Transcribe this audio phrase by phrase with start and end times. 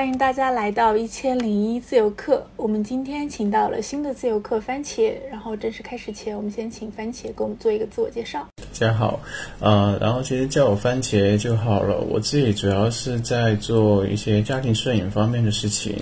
[0.00, 2.42] 欢迎大家来到一千零一自由课。
[2.56, 8.48] 我们今天请到了新的自由课番茄，然后正式开始前，我们先请番茄给我们做一个自我介绍。
[8.56, 9.20] 大家好，
[9.58, 11.98] 呃，然后其实叫我番茄就好了。
[11.98, 15.94] 我自己主要是在做一些家庭摄影方面的事情，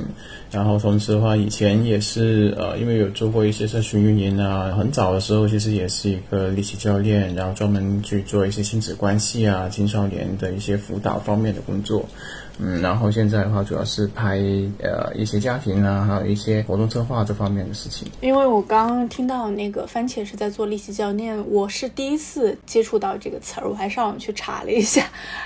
[0.52, 12.08] 然后同时的话，以前也是呃，因为有做过一些社群运营啊，很早的时候其实也是一个力气教练，然后专门去做一些亲子关系啊、青少年的一些辅导方面的工作。
[12.60, 14.38] 嗯，然后现在的话，主要是拍
[14.82, 18.08] 呃一些家庭啊，还有一些活动策划这方面的事情。
[18.20, 25.04] 因为我刚刚听到那个番茄是在做力气教练，我是第一次接触到这个词儿，我还上网去查了一下，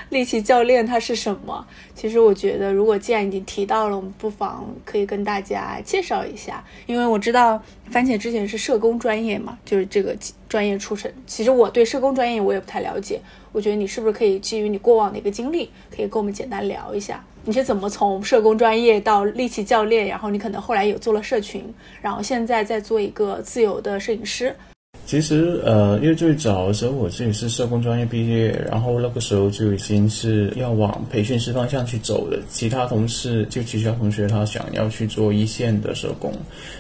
[0.08, 1.66] 力气教练它是什么。
[1.94, 10.16] 其实我觉得，如果既然已经提到了，我们不妨可以跟大家介绍一下，因为我知道番茄之前是社工专业嘛，就是这个
[10.48, 11.12] 专业出身。
[11.26, 13.20] 其实我对社工专业我也不太了解。
[13.52, 21.64] 我觉得你是不是可以基于你过往的一个经历，可以跟我们简单聊一下，你是怎么从社工专业到力气教练，然后你可能后来有做了社群，
[22.00, 24.56] 然后现在在做一个自由的摄影师。
[25.04, 32.38] 其实，呃，因为最早的时候我自己是社工专业毕业，然后那个时候就已经是要往培训师方向去走了。
[32.48, 36.32] 其他同事就其他同学他想要去做一线的社工，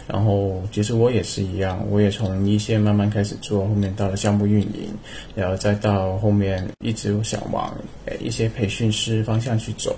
[0.06, 4.88] 然后其实我也是一样，我也从一线慢慢开始做，后面到了项目运营，
[5.34, 7.76] 然后再到后面一直想往
[8.20, 9.94] 一些培训师方向去走。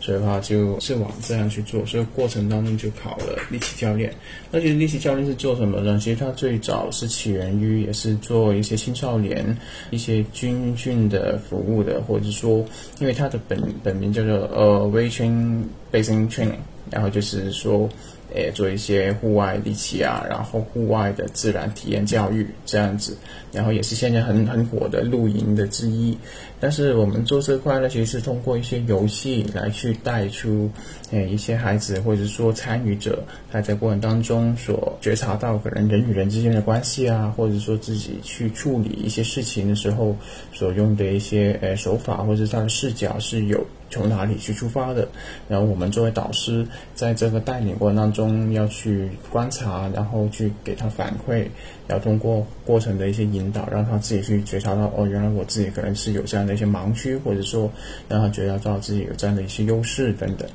[0.00, 4.12] 所以的话，就是往这样去做，所以过程当中就考了力气教练。
[4.50, 5.98] 那其实力气教练是做什么呢？
[5.98, 9.56] 其实他最早是起源于也是做一些青少年
[9.90, 12.64] 一些军训的服务的，或者说，
[13.00, 16.56] 因为他的本本名叫做呃 waiting，basin Training，
[16.90, 17.88] 然后就是说。
[18.34, 23.16] 诶，做一些户外力气啊，然后户外的自然体验教育这样子，
[23.52, 26.16] 然后也是现在很很火的露营的之一。
[26.58, 30.70] 但是我们做这块呢，其实是通过一些游戏来去带出，
[31.10, 40.16] 诶一些孩子或者说参与者，他在过程当中所觉察到可能人与人之间的关系啊，或者说自己去处理一些事情的时候
[40.52, 43.66] 所用的一些诶手法或者他的视角是有。
[43.92, 45.06] 从哪里去出发的？
[45.48, 51.46] 然后我们作为导师，在这个带领过程当中要去观察，然后去给他反馈，
[51.88, 57.70] 要通过过程的一些引导，让他自己去觉察到哦，原来我自己可能是有这样的一些盲区，或者说
[58.08, 60.48] 让他觉察到自己有这样的一些优势等等。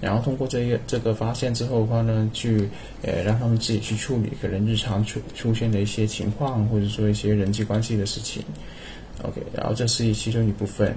[0.00, 2.68] 然后通过这个这个发现之后的话呢，去
[3.02, 8.40] 呃让他们自己去处理可能日常出出现的一些情况，或者说一些人际关系的事情。
[9.22, 10.94] OK，然后这是其中一部分。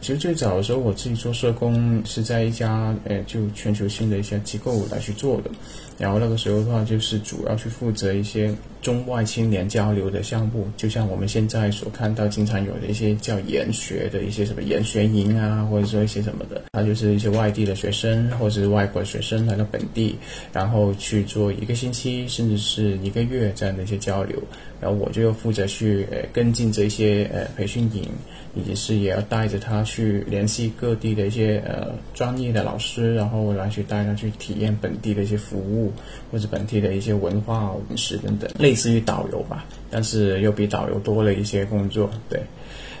[0.00, 5.50] 其实最早的时候，我自己做社工是在一家呃就全球性的一些机构来去做的。
[5.98, 20.16] 然后那个时候的话，就是主要去负责一些中外青年交流的项目，就像我们现在所看到经常有的一些叫研学的一些什么研学营啊，或者说一些什么的，它就是一些外地的学生或者是外国学生来到本地，
[20.52, 24.40] 然后去做一个星期甚至是一个月这样的一些交流。
[24.80, 28.06] 然后我就负责去呃跟进这些呃培训营，
[28.54, 35.92] 以及是也要带着他去联系各地的一些呃专业的老师，然后来去带他去体验本地的一些服务
[36.30, 42.40] 或者本地的一些文化饮食等等，类似于导游吧，但是又比导游多了一些工作，对。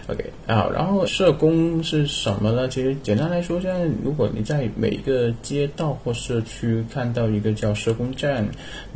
[0.06, 2.68] OK 啊，然后社工是什么呢？
[2.68, 8.46] 其实简单来说，现在如果你在每个街道或社区看到一个叫社工站，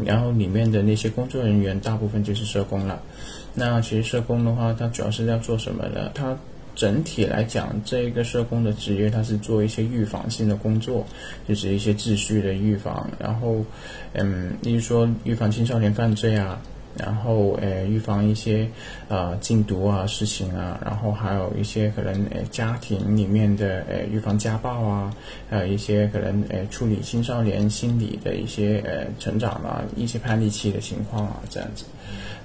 [0.05, 3.01] 然后里面的那些工作人员大部分就是社工了。
[3.59, 6.11] 那其实社工的话，它主要是要做什么呢？
[6.15, 6.37] 它
[6.75, 11.05] 整体来讲，这个社工的职业，它是做一些预防性的工作，
[11.49, 13.65] 就是一些秩序的预防，然后
[14.13, 16.61] 嗯，例如说预防青少年犯罪啊。
[16.97, 18.69] 然后，呃，预防一些，
[19.07, 25.15] 呃，禁毒啊事情啊，然后还有一些可能，呃，家庭里面的，呃，预防家暴啊，
[25.49, 31.85] 还有一些可能，呃，处理青少年心理的一些，呃，成长啊，一些叛逆期的情况啊，这样子，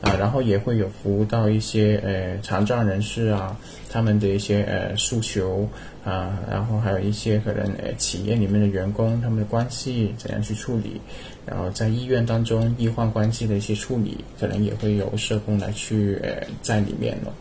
[0.04, 3.58] 啊，然后也会有服务到一些，呃，残障人士啊，
[3.90, 5.68] 他们的一些，呃，诉求。
[6.04, 11.00] 啊，然后还有一些可能，呃，企业里面的员工他们的关系怎样去处理，
[11.46, 17.34] 然后在医院当中医患关系的一些处理，可能也会有社工来去，呃，在里面了。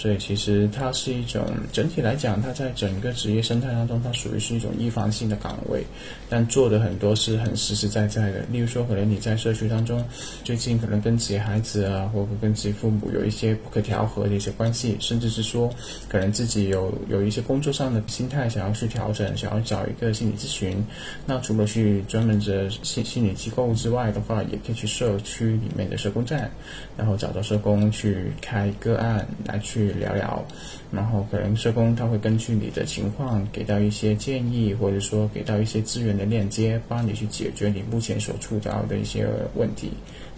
[0.00, 1.44] 所以其实它是一种
[1.74, 5.84] 整体来讲，它在整个职业生态当中，它属于是一种预防性的岗位，
[6.26, 8.40] 但做的很多是很实实在在的。
[8.50, 10.02] 例如说，可能你在社区当中，
[10.42, 15.70] 最近可能跟自己孩子啊，或者跟自己父母有一些不可调和的一些关系，甚至是说，
[16.08, 20.82] 可能自己有有一些工作上的心态想要去调整，想要找一个心理咨询，
[21.26, 26.50] 那除了去专门的心心理机构之外的话，也可以去社区里面的社工站，
[26.96, 30.44] 然后找到社工去开个案来去聊聊，
[30.92, 39.90] 然后可能社工他会根据你的情况给到一些建议，或者说给到一些资源的链接，帮你去解决你目前所触到的一些问题，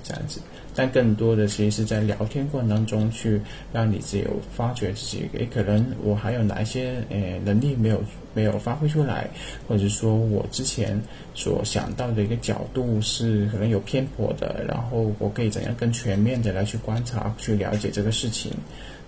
[0.03, 0.41] 这样子。
[0.75, 3.39] 但更多的其实是在聊天过程当中去
[3.73, 8.03] 让你自由发掘自己，诶，可能我还有哪一些诶能力没有
[8.33, 9.29] 没有发挥出来，
[9.69, 10.99] 或者说我之前
[11.35, 18.51] 所想到的一个角度是可能有偏颇的，然后我可以怎样更全面的来去观察、去了解这个事情，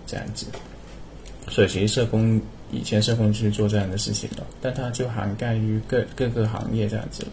[0.05, 0.45] 这样子。
[1.49, 2.39] 所以其实社工
[2.71, 7.25] 以前社工去做这样的事情的，但它就涵盖于各各个行业这样子。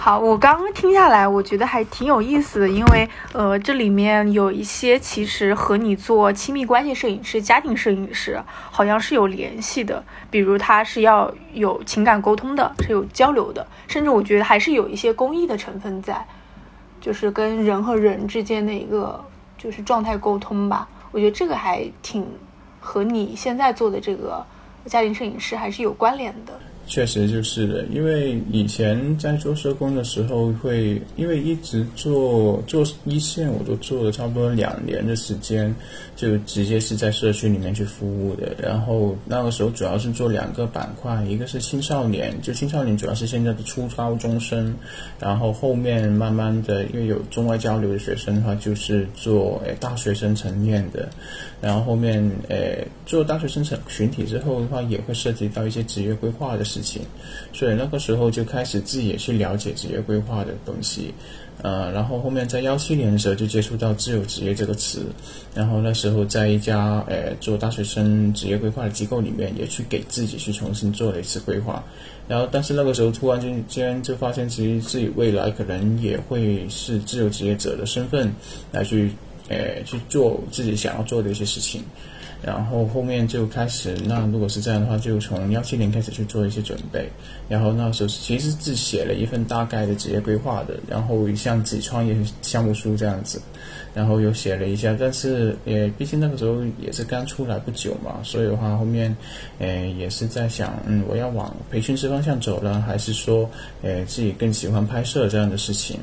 [0.00, 8.40] 好，我刚刚听下来，我觉得还挺有意思的，因为呃，这里面有一些其实和你做亲密关系摄影师、家庭摄影师
[8.70, 16.24] 好像是有联系的，比如他是要有情感沟通的，是有交流的，甚至我觉得还是有一些公益的成分在，
[17.00, 19.22] 就是跟人和人之间的一个
[19.58, 20.88] 就是状态沟通吧。
[21.10, 22.24] 我觉得这个还挺
[22.78, 24.46] 和你现在做的这个
[24.86, 26.52] 家庭摄影师还是有关联的。
[26.88, 35.72] 确实就是的，因为以前在做社工的时候，会因为一直做做一线，我都做了差不多两年的时间，
[36.16, 38.56] 就直接是在社区里面去服务的。
[38.60, 44.74] 然后那个时候主要是做两个板块，一个是青少年，就青少年主要是现在的初高中生，
[45.20, 51.06] 然后后面慢慢的因为有中外交流的学生的话，就是做诶大学生层面的。
[51.60, 57.02] 然后后面，呃，做大学生成群体之后的话，也会涉及到一些职业规划的事情，
[57.52, 61.12] 所以那个时候就开始自己也去了解职业规划的东西，
[61.62, 65.06] 呃，然后后面在幺七年的时候就接触到自由职业这个词，
[65.52, 71.82] 然后那时候在一家呃做大学生职业规划的机构里面，也去给自己去重新做了一次规划，
[72.28, 78.32] 然后但是那个时候突然间间就发现，其实自己未来可能也会是自由职业者的身份
[78.70, 79.10] 来去。
[79.48, 81.82] 呃，去做自己想要做的一些事情，
[82.42, 83.96] 然后后面就开始。
[84.04, 87.08] 那如果是这样的话，就从幺七年开始去做一些准备。
[87.48, 93.40] 然后那时候其实是写了一份大概的职业规划的，然后像自己创业项目书这样子，
[93.94, 94.94] 然后又写了一下。
[95.00, 99.16] 但是也，毕竟那个时候也是刚出来不久嘛，所以的话后面
[99.58, 103.48] 呃也是在想，嗯，我要往培训师方向走呢，还是说
[103.80, 105.98] 呃自己更喜欢拍摄这样的事情？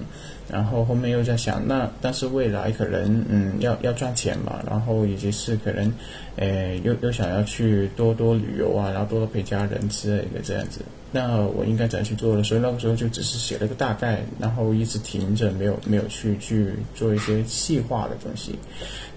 [0.51, 5.91] 然后后面又在想，那但是未来可能嗯要要赚钱嘛，然后以及是可能，
[6.35, 10.81] 呃又又想要去多多旅游啊，然后多多陪家人之类的这样子，
[11.11, 12.43] 那我应该怎样去做的？
[12.43, 18.53] 所以那个时候就只是写了个大概，然后一直停着，没有没有去去做一些细化的东西。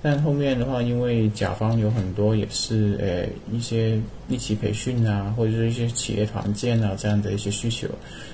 [0.00, 7.88] 但后面的话，因为甲方有很多也是呃一些一起培训啊，或者是一些企业团建啊这样的一些需求，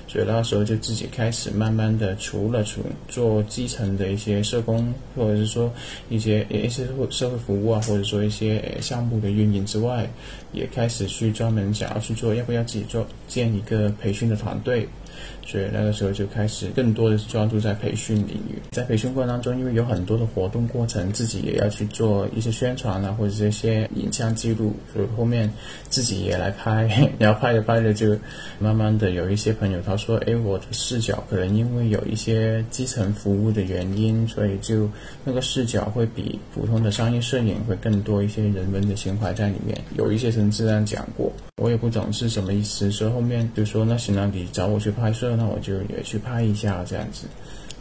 [0.07, 5.73] 所以那时候就自己开始慢慢的，除了从做基层的一些社工，或者是说
[6.09, 10.07] 一些一些社会服务啊，或者说一些项目的运营之外，
[10.53, 14.87] 也开始去专门想要去做，要不要自己做建一个培训的团队。
[15.45, 25.47] 所以那个时候就开始更多的是专注在培训领域，在培训过程当中，因为有很多的活动过程，自己也要去做一些宣传啊，或者这些影像记录，所以后面
[25.89, 28.17] 自己也来拍， 然后拍着拍着就
[28.57, 34.89] 慢慢的有一些朋友他说，哎，我的视角可能因为有一些基层服务的原因，所以就
[35.23, 45.34] 那个视角会比普通的商业摄影会更多一些人文的情怀在里面，有一些甚至这样讲过，我也不懂是什么意思，所以后面就说那行了，你找我去拍摄。
[45.35, 47.27] 那我就也去拍一下这样子，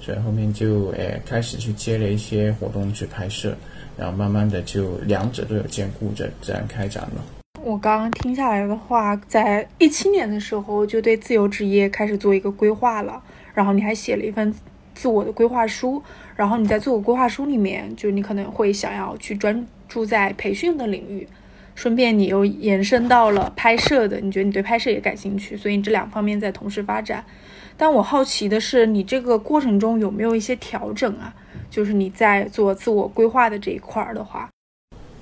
[0.00, 3.54] 所以后面就诶开始去接了一些活动去拍摄，
[3.96, 7.24] 然后慢慢的就两者都有兼顾着这样开展了。
[7.62, 13.22] 我刚刚听下来的话，在一七年的时候就对自由职业开始做一个规划了，
[13.54, 14.54] 然后你还写了一份
[14.94, 16.02] 自我的规划书，
[16.36, 21.26] 然后你在自我规划书里面，就你可能会想要去专注在培训的领域。
[21.74, 27.24] 顺便你又延伸到了拍摄的，你觉得你对拍摄也感兴趣，所以你这两方面在同时发展。
[27.76, 31.34] 但我好奇的是，你这个过程中有没有一些调整啊？
[31.68, 34.48] 就是你在做自我规划的这一块儿的话，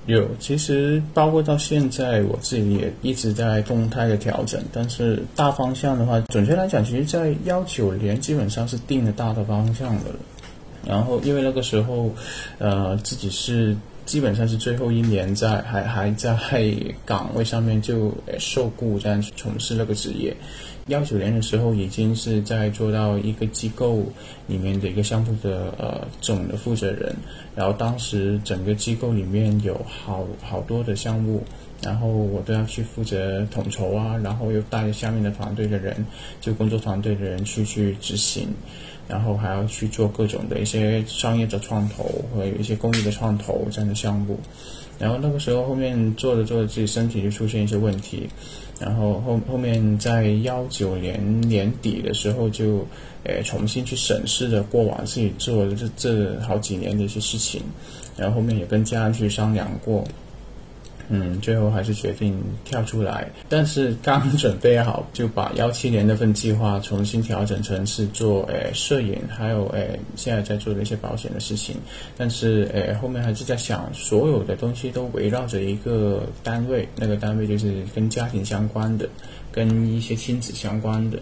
[0.05, 0.29] 有。
[0.39, 4.63] 其实包括到现在，我自己也一直在动态的调整。
[4.71, 10.11] 但是大方向的话，准确来讲，其实在幺九年基本上是定了大的方向的。
[10.87, 12.11] 然后因为那个时候，
[12.59, 13.75] 呃，自己是。
[14.05, 16.37] 基本上是最后一年在还还在
[17.07, 20.37] 岗位上面就受雇这样去从事那个职业。
[20.89, 24.05] 幺九年的时候，已经是在做到一个机构
[24.49, 27.15] 里面的一个项目的呃总的负责人。
[27.55, 31.45] 然后当时整个机构里面有好好多的项目，
[31.83, 36.05] 然后我都要去负责统筹啊，然后又带着下面的团队的人，
[36.41, 38.49] 就工作团队的人去去执行，
[39.13, 44.41] 然后还要去做各种的一些商业的创投和有一些公益的创投这样的项目。
[44.99, 48.27] 然后那个时候后面做着做着，自己身体就出现一些问题。
[48.81, 52.87] 然后后后面在幺九年年底的时候，就，
[53.23, 57.61] 呃，重新去审视着过往自己做的这这好几年的一些事情，
[58.17, 60.03] 然后后面也跟家人去商量过。
[61.09, 71.77] 嗯，最后还是决定跳出来，但是刚准备好就把幺七年那份计划重新调整成是做诶摄影，还有诶现在在做的一些保险的事情，
[72.17, 79.09] 但是诶后面还是在想所有的东西都围绕着一个单位，那个单位就是跟家庭相关的。
[79.53, 81.19] 跟一些亲子相关的，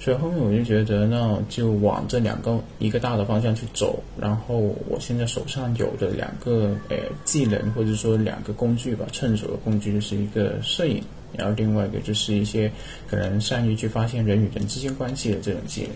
[0.00, 4.02] 所以后面我就觉得，那就往这两个一个大的方向去走。
[4.18, 4.56] 然后
[4.88, 11.02] 我现在手上有的两个呃技能，或者说两个工具吧，趁手的工具就是一个摄影，
[11.36, 12.72] 然后另外一个就是一些
[13.08, 15.90] 可能善于去发现人与人之间关系的这种技能。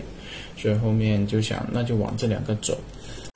[0.55, 2.77] 所以后面就想，那就往这两个走。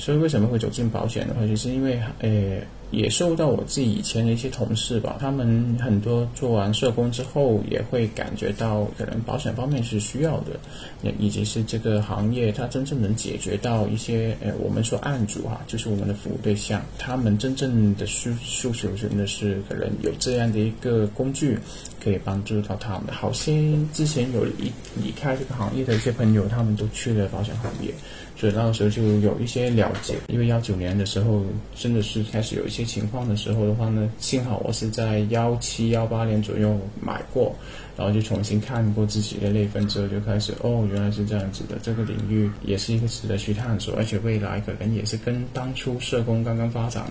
[0.03, 2.59] 所以为什么会走进保险的话，就是因为呃。
[2.93, 10.59] 也受到我自己以前的一些同事吧，他们很多做完社工之后，也会感觉到可能保险方面是需要的，
[11.01, 21.57] 也以及是这个行业它真正能解决到一些呃我们说案主哈，就是我们的服务对象，他们真正的需诉求真的是可能有这样的一个工具
[22.03, 23.07] 可以帮助到他们。
[23.11, 27.93] 好些之前有离离开这个行业的一些朋友，他们都去了保险行业。
[28.35, 31.45] 所以那个时候就有一些了解，因为幺九年的时候
[31.75, 37.55] 真的是开始有一些情况的时候的话呢，幸好我是在幺七幺八年左右买过，
[37.95, 47.05] 然后就重新看过自己的那份之后，就开始哦，原来是这样子的，这个领域也是一个值得去探索，而且未来可能也是跟当初社工刚刚发展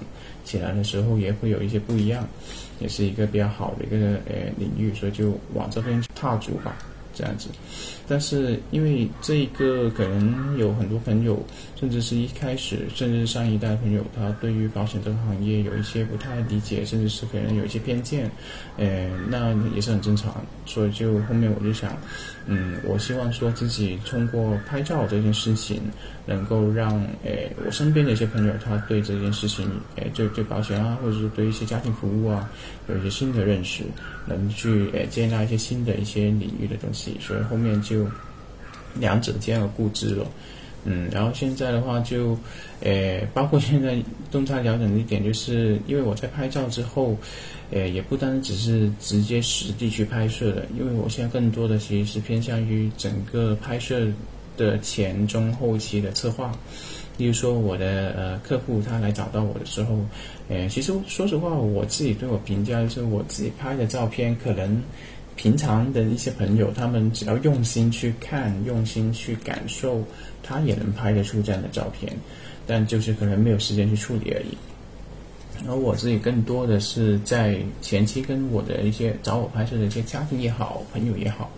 [0.44, 2.28] 起来的时候也会有一些不一样，
[2.82, 6.76] 也是一个比较好的一个呃领域，所以就往这边踏足吧。
[7.14, 7.50] 这样子，
[8.08, 11.44] 但是因为这一个可能有很多朋友，
[11.78, 18.30] 甚至是一开始，甚至上一代朋友，他对于保险这个行业有一些不太理解，甚至是可能有一些偏见，
[18.78, 20.42] 呃，那也是很正常。
[20.64, 21.94] 所以就后面我就想，
[22.46, 25.82] 嗯，我希望说自己通过拍照这件事情，
[26.26, 26.90] 能够让
[27.24, 32.48] 诶我身边的一些朋友，他对这件事情，诶，对对保险啊，或者是对一些家庭服务啊，
[32.88, 33.82] 有一些新的认识，
[34.26, 37.16] 能去诶接纳一些新的一些领域的东西。
[37.20, 38.06] 所以后面就
[38.98, 40.26] 两者兼而顾之了，
[40.84, 42.38] 嗯，然后现在的话就，
[42.80, 43.96] 诶，包括现在
[44.30, 47.16] 动态调整的一点，就是因为我在拍照之后，
[47.70, 54.06] 诶，也不单只是直接实地去拍摄的，因为我现在更多的其实是偏向于整个拍摄
[54.56, 56.52] 的前中后期的策划。
[57.18, 59.99] 例如说，我的呃客户他来找到我的时候，
[60.49, 64.82] 诶，其实说实话，我自己对我评价就是我自己拍的照片可能。
[65.35, 70.04] 平常的一些朋友，他们只要用心去看、用心去感受，
[70.42, 72.12] 他也能拍得出这样的照片，
[72.66, 74.56] 但就是可能没有时间去处理而已。
[75.66, 81.50] 而我自己更多的是在前期跟我的一些找我拍摄的一些家庭也好、朋友也好。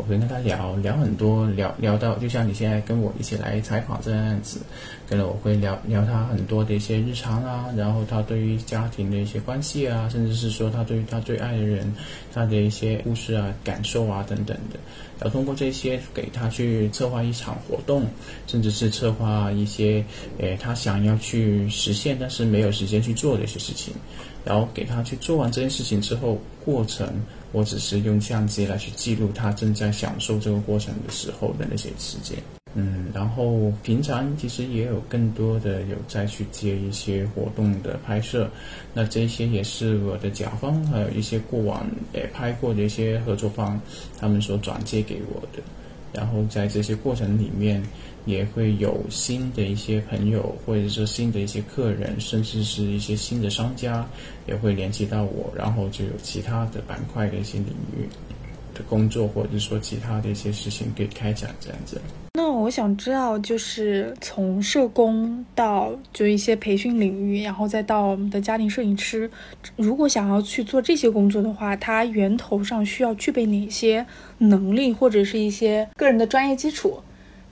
[0.00, 4.58] 我会跟他聊聊很多，聊聊到就像你现在跟我一起来采访这样子，
[5.06, 11.94] 可能我会聊聊他很多的一些日常啊，然后他对于家庭的一些关系啊，甚至是说他对于他最爱的人，
[12.32, 14.80] 他的一些故事啊、感受啊等等的，
[15.18, 18.06] 然后通过这些给他去策划一场活动，
[18.46, 20.02] 甚至是策划一些
[20.38, 23.92] 诶他想要去实现但是没有时间去做的一些事情，
[24.46, 27.06] 然后给他去做完这件事情之后，过程。
[27.52, 32.38] 我只是用相机来去记录他正在享受这个过程的时候的那些时间，
[32.74, 38.48] 嗯，然后平常其实也有更多的有再去接一些活动的拍摄，
[38.94, 43.80] 那这些也是我的甲方还有一些过往也拍过的一些合作方，
[44.18, 45.62] 他们所转接给我的，
[46.12, 47.82] 然后在这些过程里面。
[48.26, 54.06] 也会有新的一些朋友，或者说新的一些客人，甚至是一些新的商家，
[54.50, 58.08] 也会联系到我，然后就有其他的板块的一些领域
[58.74, 62.00] 的工作，或者说其他的一些事情可以开展这样子。
[62.34, 69.30] 那我想知道，就是从社工到就一些培训领域，然后再到我们的家庭摄影师，
[69.76, 74.04] 如果想要去做这些工作的话，它源头上需要具备哪些
[74.38, 77.00] 能力，或者是一些个人的专业基础？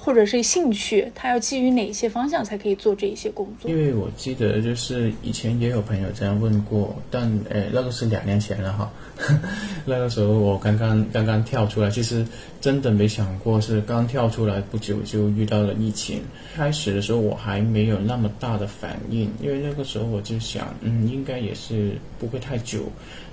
[0.08, 3.70] 或者是兴趣，他要基于哪些方向才可以做这一些工作？
[3.70, 8.90] 因为我记得就是以前也有朋友这样问过，但诶那个是两年前了哈，
[9.84, 12.26] 那个时候我刚刚刚刚跳出来，其实
[12.58, 16.22] 真的没想过是刚跳出来不久就遇到了疫情。
[16.56, 22.90] 开始的时候我还没有那么大的反应，因为那个时候我就想，嗯，应该也是不会太久。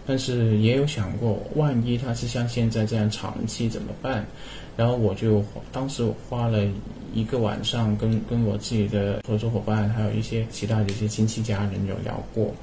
[0.07, 4.23] 但是也有想过，万一他是像现在这样长期怎么办？
[4.75, 6.65] 然后我就当时我花了
[7.13, 12.53] 一个晚上，跟跟我自己的合作伙伴，还有一些其他的一些亲戚家人有聊过。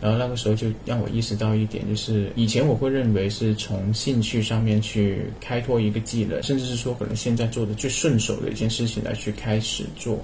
[0.00, 10.18] 然后那个时候就让我意识到一点，就是以前我会认为是从兴趣上面去开拓一个技能，甚至是说可能现在做的最顺手的一件事情来去开始做。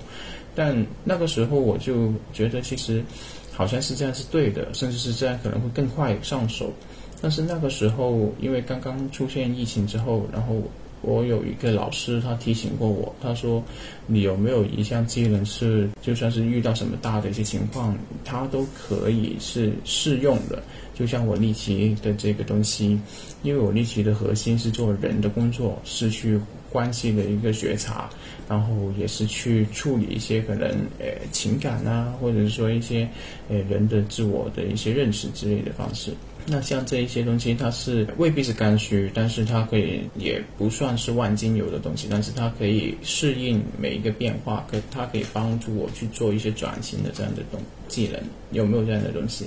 [0.54, 3.02] 但那个时候我就觉得其实。
[3.50, 6.72] 好像是这样是对的，甚至是这样可能会更快上手。
[7.20, 10.54] 但是那个时候，因为刚刚出现疫情之后，然后
[11.02, 13.62] 我有一个老师他提醒过我，他说
[14.06, 20.62] 你有没有一项技能是就算是遇到什么大的一些情况，它都可以是适用的。
[20.94, 22.98] 就像我立奇的这个东西，
[23.42, 26.40] 因为我立奇的核心是做人的工作，是去。
[26.70, 28.10] 关系的一个觉察，
[28.46, 33.08] 然后也是去处理一些可能呃情感啊，或者是说一些
[33.48, 36.12] 呃人的自我的一些认识之类的方式。
[36.50, 48.18] 那像这一些东西，它是未必是刚需，但是它可以也不算是万金油的东西，但是它可以适应每一个变化，可它可以帮助我去做一些转型的这样的东技能，
[48.50, 49.44] 有没有这样的东西？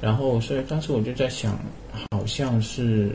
[0.00, 1.58] 然后所以当时我就在想，
[2.10, 3.12] 好像是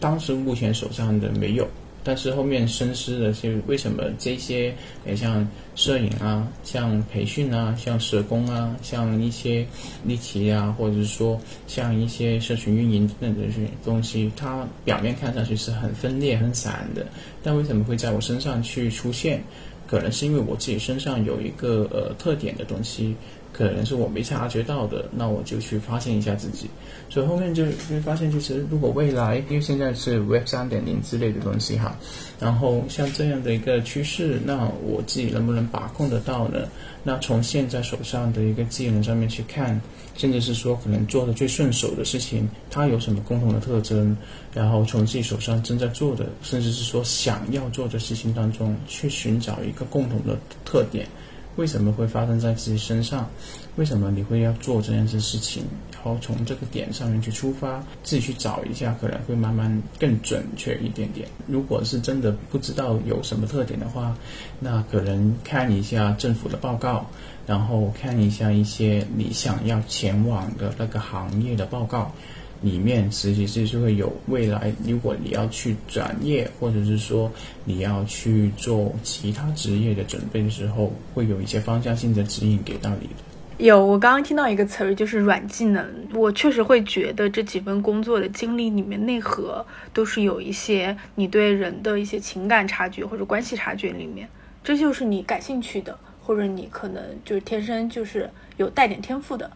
[0.00, 1.68] 当时目前手上的没有。
[2.06, 4.74] 但是后面深思的是，为什么这些，
[5.06, 9.66] 诶像摄影啊，像培训啊，像社工啊，像一些
[10.04, 17.06] 立奇啊，或者是说像一些社群运营等等这些东西，它表面看上去是很分裂、很散的，
[17.42, 19.42] 但为什么会在我身上去出现？
[19.86, 23.14] 可能是因为我自己身上有一个呃特点的东西。
[23.52, 26.68] 可能是我没察觉到的，那我就去发现一下自己。
[27.14, 31.96] 所以后面就就发现，其实如果未来，因为现在是 Web 三点零之类的东西哈，
[32.40, 36.66] 然后像这样的一个趋势，那我自己能不能把控得到呢？
[37.04, 39.80] 那从现在手上的一个技能上面去看，
[40.16, 44.16] 甚至是说可能做的最顺手的事情，它有什么共同的特征？
[44.52, 51.06] 然后从自己手上正在做的，甚至是说想要做的事情当中，去寻找一个共同的特点。
[51.54, 53.30] 为什么会发生在自己身上？
[53.76, 55.62] 为什么你会要做这样子事情？
[56.04, 61.26] 然后从这个点上面去出发，自己去找一下，可能会慢慢更准确一点点。
[61.46, 64.14] 如果是真的不知道有什么特点的话，
[64.60, 67.06] 那可能看一下政府的报告，
[67.46, 72.12] 然后看一下一些你想要前往的那个行业的报告。
[72.60, 77.30] 里面实际是是会有未来，如果你要去转业，或者是说
[77.64, 83.33] 你要去做其他职业的准备的时候，会有一些方向性的指引给到你的。
[83.58, 85.86] 有，我刚刚听到一个词儿，就是软技能。
[86.12, 94.28] 我确实会觉得这几份工作的经历里面，内核都是有一些你对人的一些情感察觉或者关系察觉里面，
[94.64, 99.48] 这就是你感兴趣的，或者你可能就是天生就是有带点天赋的。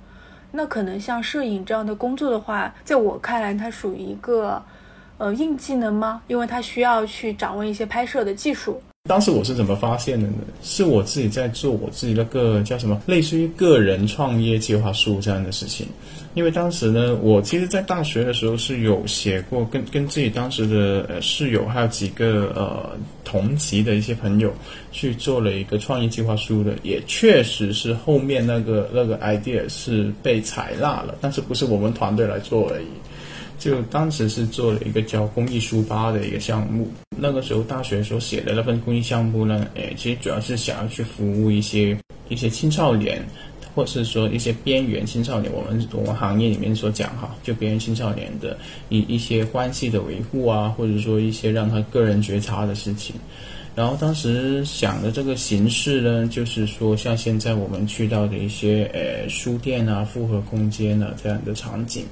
[0.53, 4.63] 那可能像摄影这样的工作的话，在我看来，它属于一个，
[5.19, 6.23] 呃，硬技能吗？
[6.29, 8.81] 因为它需要去掌握一些拍摄的技术。
[9.09, 10.35] 当时我是怎么发现的呢？
[10.63, 15.87] 是我自己在做我自己那个叫什么，类似于个人创业计划书这样的事情。
[16.35, 22.91] 因为当时呢，我其实，在大学的时候是有写过，跟跟自己当时的呃室友还有几个呃
[23.25, 24.53] 同级的一些朋友
[24.93, 32.87] 去做了一个创业计划书的，也确实是后面那个那个 idea 是被采纳了，但是不是我们团队来做而已。
[33.59, 36.89] 就当时是做了一个叫公益书吧的一个项目。
[37.17, 43.21] 那个时候大学所写的那份公益项目呢，诶，其实主要是想要去服务一些一些青少年，
[43.75, 45.53] 或是说一些边缘青少年。
[45.53, 48.57] 我们我们行业里面所讲哈，就边缘青少年的
[48.89, 53.17] 一一些关系的维护啊，或者说一些让他个人觉察的事情。
[53.79, 62.05] 然后当时想的这个形式呢，就是说像现在我们去到的一些呃书店啊、复合空间啊这样的场景，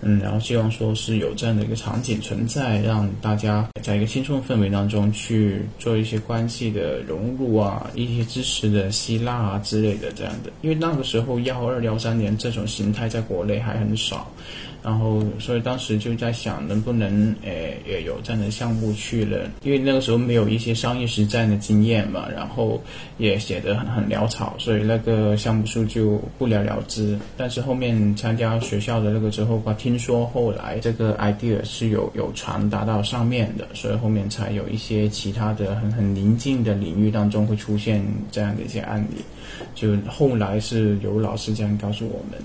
[0.00, 10.52] 嗯，然后希望说是有这样的一个场景存在，让大家在一个轻松的氛围当中去做一些关系的融入啊，一些知识的吸纳啊之类的这样的。
[10.62, 14.30] 因为那个时候幺二幺三年这种形态在国内还很少。
[14.88, 19.46] 然后，所以当时就在想，能不能诶也有这样的项目去了？
[19.62, 22.82] 因为那个时候没有一些商业实战的经验嘛，然后
[23.18, 27.18] 也写得很很潦草，所以那个项目书就不了了之。
[27.36, 39.22] 但是后面参加学校的那个之后吧，听说后来这个 idea 是有有传达到上面的，所以后面才有一些其他的很很临近的领域当中会出现这样的一些案例。
[39.74, 42.42] 就后来是有老师这样告诉我们。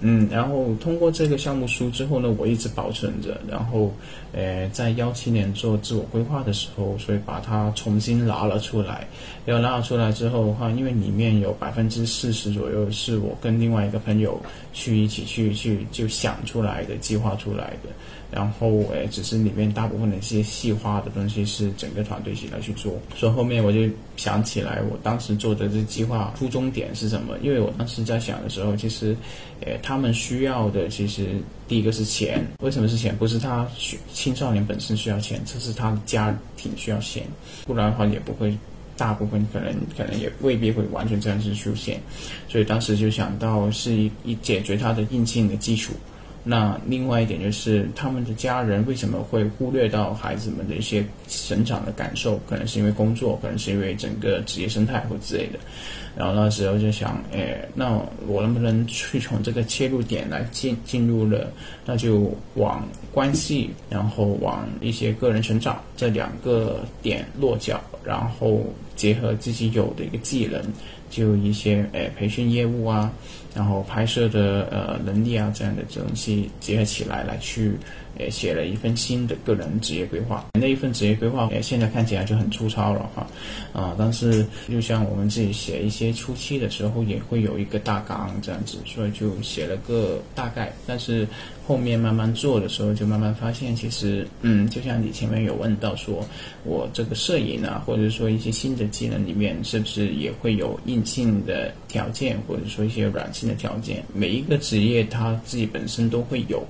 [0.00, 3.40] 嗯，然后通过这个项目书之后呢，我一直保存着。
[3.48, 3.92] 然后，
[4.32, 9.06] 呃，在幺七年做自我规划的时候，所以把它重新拿了出来。
[9.46, 14.40] 要拿了出来之后的话，因为里面有百分之四十左右是我跟另外一个朋友
[14.72, 17.88] 去一起去去就想出来的、计划出来的。
[18.34, 22.98] 然后，诶，只是里面大部分的一些细化的东西是整个团队一起来去做。
[23.14, 27.38] 所以后面我就想起来，我当时做的这计划初衷点是什么？
[27.40, 29.16] 因为我当时在想的时候，其实，
[29.60, 31.28] 诶，他们需要的其实
[31.68, 32.44] 第一个是钱。
[32.58, 33.16] 为什么是钱？
[33.16, 33.64] 不是他
[34.12, 37.22] 青少年本身需要钱，这是他的家庭需要钱。
[37.64, 38.58] 不然的话，也不会，
[38.96, 42.00] 大部分可能可能也未必会完全这样子出现。
[42.48, 45.92] 所以当时就想到是一一解决他的硬性的基础。
[46.46, 52.38] 那另外一点就是，他们的家人为什么会忽略到孩子们的一些成长的感受？
[52.46, 55.58] 可能是因为工作，可能是因为整个职业生态或之类的。
[56.14, 61.50] 然后那时候就想，哎，那我能不能去从这个切入点来进进入了？
[61.86, 68.62] 那就往关系，然后往一些个人成长这两个点落脚，然后
[68.94, 70.62] 结合自己有的一个技能。
[71.14, 73.12] 就一些诶培训业务啊，
[73.54, 77.78] 然后拍摄的呃能力啊这样的东西结合起来来去。
[78.16, 83.26] 也写了一份新的个人职业规划，那一份职业规划，诶，现在看起来就很粗糙了哈，
[83.72, 91.26] 啊，但是就像我们自己写一些初期的时候，也会有一个大纲这样子，所以就写了个大概，但是
[91.66, 96.26] 后面慢慢做的时候，就慢慢发现，其实，嗯，就像你前面有问到说，
[96.64, 104.04] 我这个摄影啊，或者说一些新的技能里面，是不是也会有硬性的条件，或者说一些软性的条件？
[104.12, 106.62] 每一个职业它自己本身都会有。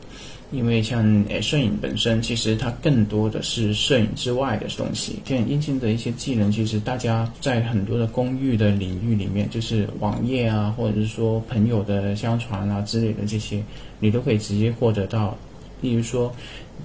[0.54, 5.18] 因为像诶，摄影本身其实它更多的是摄影之外的东西。
[5.24, 13.62] 像硬性的一些技能，其实大家在很多的公寓的领域里面，就是网页啊，或者是说朋友的相传啊之类的这些，
[13.98, 15.36] 你都可以直接获得到。
[15.80, 16.34] 例如说，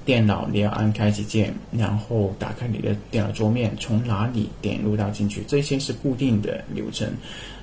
[0.04, 7.08] 电脑你要按开启键，然后打开你的电脑桌面，从哪里点入到进去，这些是固定的流程。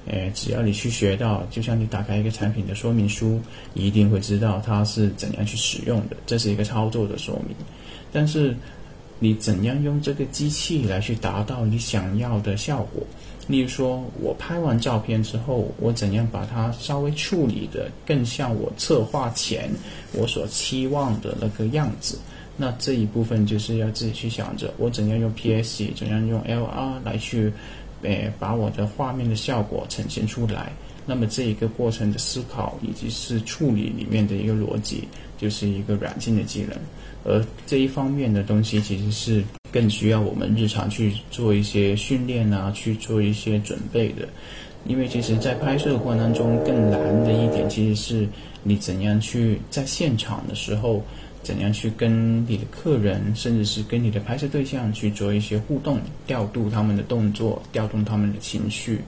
[0.08, 3.40] 诶，只要你去学到，就像你打开一个产品的说明书，
[3.74, 7.56] 一定会知道它是怎样去使用的，这是一个操作的说明。
[8.12, 8.56] 但是，
[9.18, 13.02] 你怎样用这个机器来去达到你想要的效果？
[13.48, 19.70] 例如说，我拍完照片之后，我怎样把它稍微处理的更像我策划前
[20.12, 22.18] 我所期望的那个样子？
[22.56, 27.52] 那这一部分就是要自己去想着，我怎样用 PS，怎样用 LR 来去。
[28.02, 30.72] 诶，把我的画面的效果呈现出来。
[31.08, 35.06] 那么这一个过程的思考以及是处理里面的一个逻辑，
[35.38, 36.76] 就是一个软件的技能。
[37.24, 44.28] 而这一方面的东西，其实是更需要我们日常去做一些训练啊，去做一些准备的。
[44.84, 48.28] 因为其实，在拍摄的过程当中，更难的一点，其实是
[48.62, 51.04] 你怎样去在现场的时候。
[51.46, 58.98] 怎样去跟你的客人，甚至是跟你的拍摄对象去做一些互动，调度他们的动作，调动他们的情绪，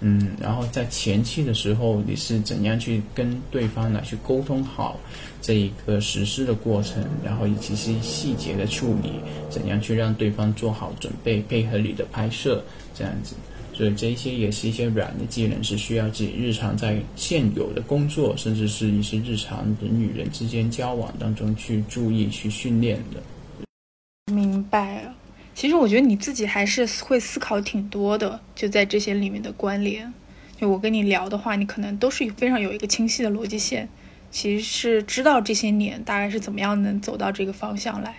[0.00, 4.98] 嗯，然后在前期的时候，你是怎样去跟对方来去沟通好
[5.40, 9.12] 这一个实施的过程，然后以及是细节的处理，
[9.48, 12.64] 怎样去让对方做好准备，配合你的拍摄，
[12.96, 13.36] 这样子。
[13.76, 24.32] 所以这些也是一些软的技能，是需要自己日常在现有的工作，甚至是一些日常人与人之间交往当中去注意、去训练的。
[24.32, 25.14] 明白了。
[25.54, 30.10] 其实我觉得你自己还是会思考挺多的，就在这些里面的关联。
[30.58, 33.86] 就我跟你聊的话，你可能都是非常有一个清晰的逻辑线，
[34.30, 38.16] 其实是知道这些年大概是怎么样能走到这个方向来。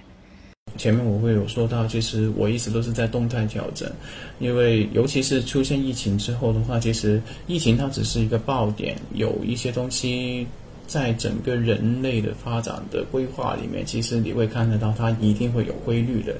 [0.77, 3.91] 前面我会有说到，其实我一直都是在动态调整，
[4.39, 10.45] 因为尤其是出现疫情之后的话，其实疫情它只是一个爆点，有一些东西
[10.85, 16.35] 在整个人类的发展的规划里面，其实你会看得到它一定会有规律的，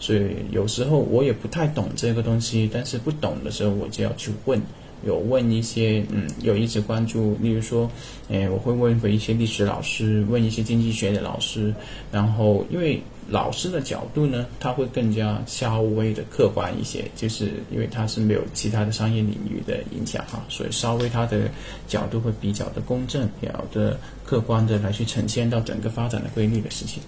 [0.00, 4.60] 所以有时候我也不太懂这个东西，但是不懂的时候我就要去问。
[5.04, 7.90] 有问一些，嗯，有一直关注，例如说，
[8.28, 11.74] 诶，我会问回一些历史老师，问一些经济学的老师，
[12.12, 21.48] 然后因为老师的角度呢，他会更加稍微的客观一些，就是因为他是没有其他的商业领域的影响哈，所以稍微他的
[21.86, 27.02] 角度会比较的公正，比较的客观的来去呈现到整个发展的规律的事情。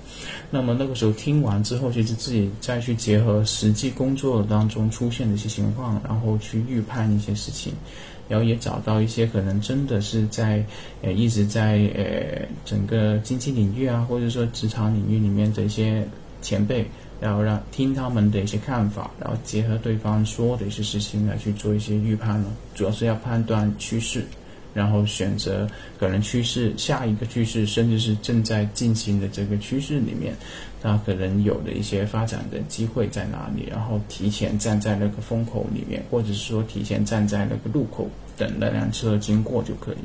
[0.50, 7.72] 那么那个时候听完之后，其实自己再去结合实际工作当中出现的一些情况，然后去预判一些事情。
[8.28, 10.64] 然后也找到一些可能真的是在
[11.02, 16.06] 呃一直在呃整个经济领域啊，或者说职场领域里面的一些
[16.40, 16.86] 前辈，
[17.20, 22.52] 然后让听他们的一些看法，然后结合对方说的一些事情来去做一些预判了。
[22.74, 24.24] 主要是要判断趋势，
[24.72, 30.34] 然后选择可能趋势下一个趋势，甚至是正在进行的这个趋势里面，
[30.84, 38.08] 那可能有的一些发展的机会在哪里，然后提前站在那个风口里面，或者是说提前站在那个路口。
[38.36, 39.96] 等那辆车经过就可以。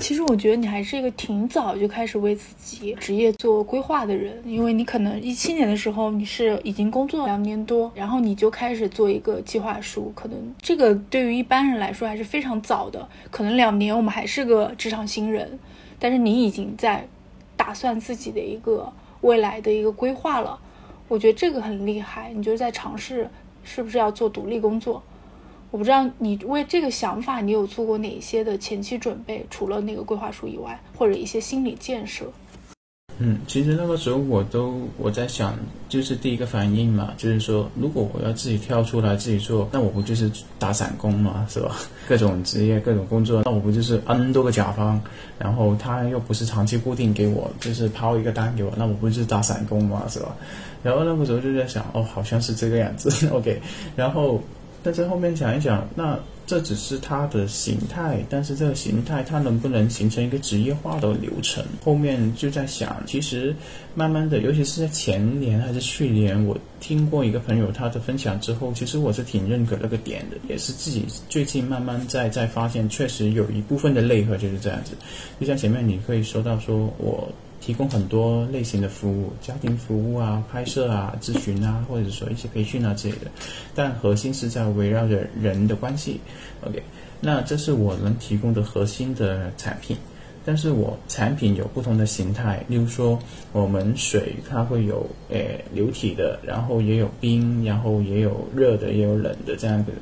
[0.00, 15.58] 其实我觉得你还是一个挺早就开始为自己职业做规划的人，因为你可能一七年的时候你是已经工作两年多，然后你就开始做一个计划书，可能这个对于一般人来说还是非常早的，可能两年我们还是个职场新人，
[15.98, 17.06] 但是你已经在
[17.54, 18.90] 打算自己的一个
[19.24, 20.58] 未来的一个规划了，
[21.08, 23.28] 我觉得这个很厉害，你就是在尝试
[23.62, 25.02] 是不是要做独立工作。
[25.70, 29.44] 我不知道你为这个想法，你有做过哪些的前期准备？
[29.48, 32.30] 除了那个规划书以外，或者一些心理建设。
[33.18, 35.56] 嗯，其实那个时候我都我在想，
[35.88, 41.76] 就是第一个反应嘛，就是说，如果我要自己跳出来自己做，那我不就是打散工嘛，是吧？
[42.08, 45.00] 各种职业、各种工作，那我不就是 N 多个甲方，
[45.38, 50.34] 然后他又不是长期固定给我，就是抛一个单给我，那我不就是打散工嘛，是吧？
[50.82, 53.60] 然后那个时候就在想，哦，好像是这个样子， OK，
[53.96, 54.40] 然后。
[54.86, 61.64] 但是后面想一想，那这只是它的形态，但是这个形态它能不能形成一个职业化的流程？
[61.82, 63.54] 后面就在想，其实
[63.94, 74.92] 慢慢的，尤其是在前年还是去年，我听过一个朋友他的分享之后，其实我是挺认可那个点的，也是自己最近慢慢在在发现，确实有一部分的内核就是这样子。
[75.40, 77.32] 就像前面你可以说到说我。
[77.64, 83.30] 提供很多类型的服务，家庭服务啊、拍摄啊、咨询啊，或者说一些培训啊之类的，
[83.74, 86.20] 但核心是在围绕着人的关系。
[86.60, 86.82] OK，
[87.22, 89.96] 那这是我能提供的核心的产品。
[90.46, 93.18] 但是我产品有不同的形态，例如说
[93.52, 99.92] 我们水它会有诶流体的，然后也有冰，然后也有热的，也有冷的这样的。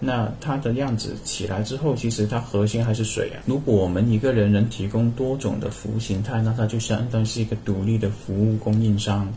[0.00, 3.44] 那它的样子起来之后，其实它核心还是水啊。
[3.46, 9.32] 如果我们一个人能提供多种的服务形态，那它就相当于是一个独立的服务供应商。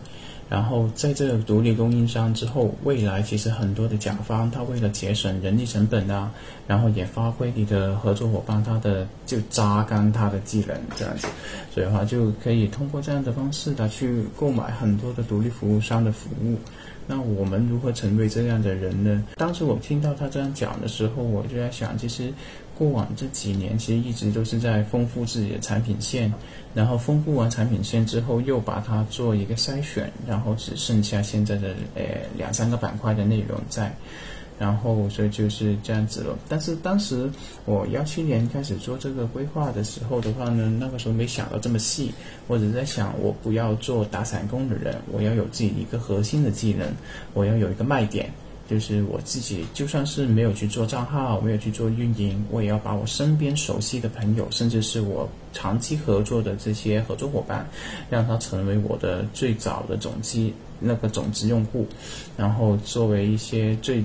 [0.50, 6.32] 然后在这个独立供应商之后，未来其实很多的甲方，他为了节省人力成本啊，
[6.68, 11.28] 然后也发挥你的合作伙伴他的就榨干他的技能这样子，
[11.74, 16.56] 所以的话就可以通过这样的方式来去购买很多的独立服务商的服务。
[17.08, 19.24] 那我们如何成为这样的人呢？
[19.36, 22.32] 当时我听到他这样讲的时候，我就在想，其实
[22.78, 26.34] 过往这几年其实一直都是在丰富自己的产品线，
[26.74, 32.04] 然后丰富完产品线之后，又把它做一个筛选，然后只剩下现在的呃
[32.38, 33.94] 两三个板块的内容在。
[34.60, 36.38] 然后，所以就是这样子了。
[36.48, 37.30] 但是当时
[37.66, 42.14] 我幺七年开始做这个规划的时候的话呢，那个时候没想到这么细。
[42.48, 46.88] 我只是在想，我不要做打散工的人，我要有自己一个核心的技能，
[47.34, 48.32] 我要有一个卖点，
[48.70, 57.68] 就是我自己就算是没有去做账号，没有去做运营，我也要把我身边熟悉的朋友，甚至是我长期合作的这些合作伙伴，
[58.10, 61.88] 让他成为我的最早的总机那个种子用户，
[62.38, 64.04] 然后作为一些最。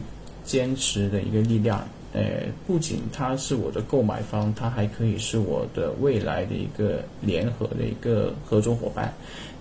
[0.48, 9.12] 坚持的一个力量，呃，不仅他是我的购买方，他还可以是我的未来的一个联合的一个合作伙伴，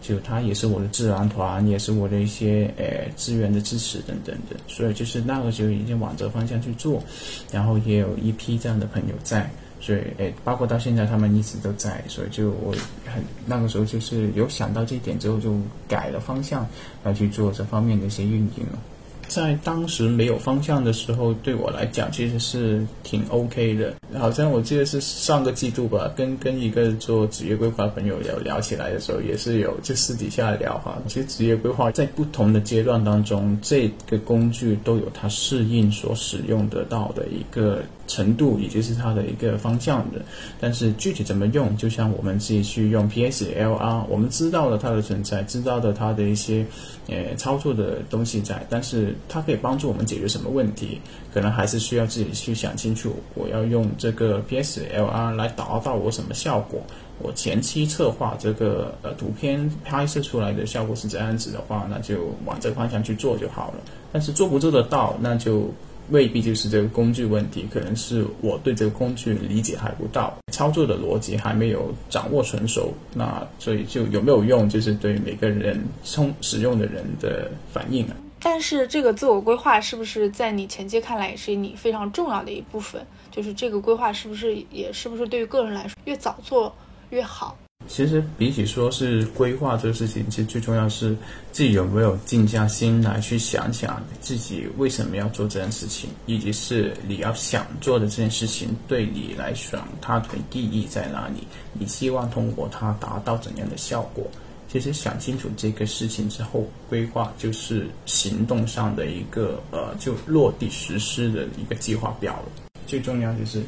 [0.01, 7.03] 就他也是我的智囊团，也是我的一些呃资源的支持等等的，所以就是那个时候已经往这方向去做，
[7.51, 12.71] 然后也有一批这样的朋友在，所以诶，包括到现在他们一直都在，所以就我
[13.05, 15.53] 很那个时候就是有想到这一点之后，就
[15.85, 16.65] 改了方向
[17.03, 18.79] 来去做这方面的一些运营了。
[19.27, 23.93] 在当时没有方向的时候，对我来讲其实是挺 OK 的。
[24.17, 30.97] 好像我记得是上个季度吧，跟跟一个做职业规划的朋友聊聊起来的时候，也是有就私底下聊哈。
[31.07, 37.83] 其实职业规划在不同的阶段当中，这个工具都有它适应所使用得到的一个。
[38.07, 40.21] 程度，也就是它的一个方向的，
[40.59, 46.65] 但是具体怎么用，就像我们自己去用 PSLR，我们知道了它的存在，知道的它的一些
[47.07, 50.99] 呃操作的东西在，但是它可以帮助我们解决什么问题，
[51.33, 56.81] 可能还是需要自己去想清楚，我要用这个 PSLR 来达到我什么效果。
[57.19, 63.79] 我前期策划这个呃图片拍摄出来的效果是这样子的话，那就往这个方向去做就好了。
[64.11, 65.67] 但是做不做得到，那就
[66.09, 72.93] 未必就是这个工具问题，可能是我对这个工具理解还不到，操作的逻辑还没有掌握成熟。
[73.13, 78.15] 那所以就有没有用，就是对每个人充使用的人的反应啊。
[78.39, 83.05] 但是这个自我规划是不是在你前期看来也是你非常重要的一部分？
[83.31, 86.73] 就是这个规划是不是也是不是对于个人来说越早做
[87.09, 87.57] 越好？
[87.87, 91.15] 其实比起说是规划这个事情，其实最重要是
[91.51, 101.47] 自己有没有静下心来去想想自己为什么要做这件事情，以及是你要想做的这件事情对你来说它的意义在哪里？
[101.73, 104.29] 你希望通过它达到怎样的效果？
[104.69, 112.51] 其实想清楚这个事情之后，规划就是行动上的一个呃，就落地实施的一个计划表了。
[112.85, 113.63] 最重要就是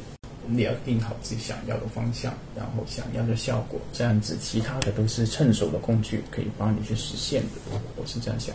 [0.46, 7.80] 你要定好自己想要的方向，然后想要的效果，这样子其他的都是趁手的工具，可以帮你去实现的。
[7.96, 8.54] 我是这样想。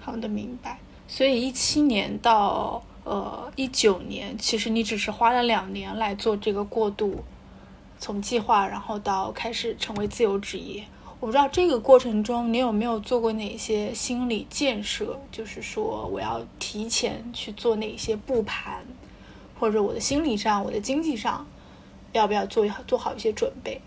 [0.00, 0.78] 好的，明白。
[1.08, 7.22] 所以一七年到呃一九年，其实你只是花了两年来做这个过渡，
[8.00, 10.84] 从计划然后到开始成为自由职业。
[11.18, 18.84] 我不知道这个过程中你有没有做过哪些心理建设，就是说我要提前去做哪些布盘，
[19.58, 21.46] 或者我的心理上、我的经济上，
[22.12, 23.80] 要不要做做好一些准备？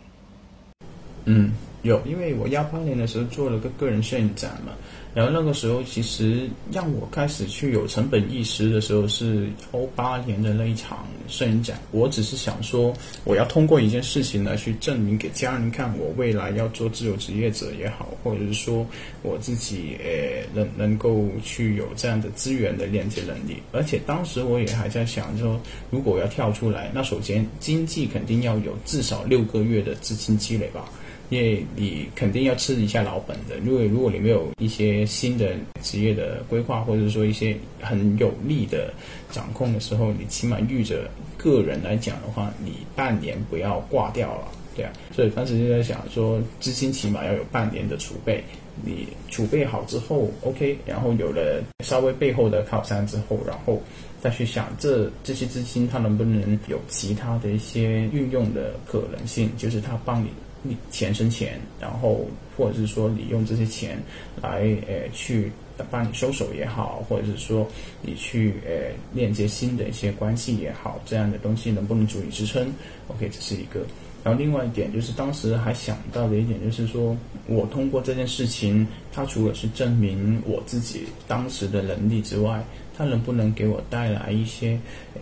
[1.26, 1.52] 嗯，
[1.84, 4.74] 有，因为我幺八年的时候做了个个人摄影展嘛。
[5.16, 11.80] 然后那个时候，其实让我开始去有成本意识的时候，是欧八年的那一场摄影展。
[11.92, 12.94] 我只是想说，
[13.24, 18.86] 我要通过一件事情来去证明给家人看，我未来要做自由职业者也好，或者是说
[19.24, 23.58] 我自己呃能能够去有这样的资源的链接能力。
[23.72, 30.88] 而且当时我也还在想说，如果我要跳出来，那首先经济肯定要有至少六个月的资金积累吧。
[31.30, 38.92] 因为你肯定要吃一下老本的，因为如果你没有一些新的职业的规划，或者说一些很有利的
[39.30, 44.92] 掌控的时候，你起码预着个人来讲的话，你半年不要挂掉了，对啊。
[45.14, 48.44] 所以当时就在想说，资金起码要有半年的储备，
[48.84, 53.80] 你储备好之后，OK，然后有了稍微背后的靠山之后，然后
[54.20, 60.30] 再去想这这些资金它能不能有其他的一些运用的可能性，就是它帮你。
[60.62, 63.98] 你钱生钱，然后或者是说你用这些钱
[64.42, 65.52] 来呃去
[65.90, 67.66] 帮你收手也好，或者是说
[68.02, 72.72] 你去呃链接新的一些关系也好，这样的东西能不能足以支撑
[73.08, 73.80] ？OK，这是一个。
[74.22, 77.16] 然后另外一点就是当时还想到的一点就是说，
[77.48, 82.62] 我通过这件事情，它除了是证明我自己当时的能力之外，
[83.00, 84.78] 它能不能给我带来一些，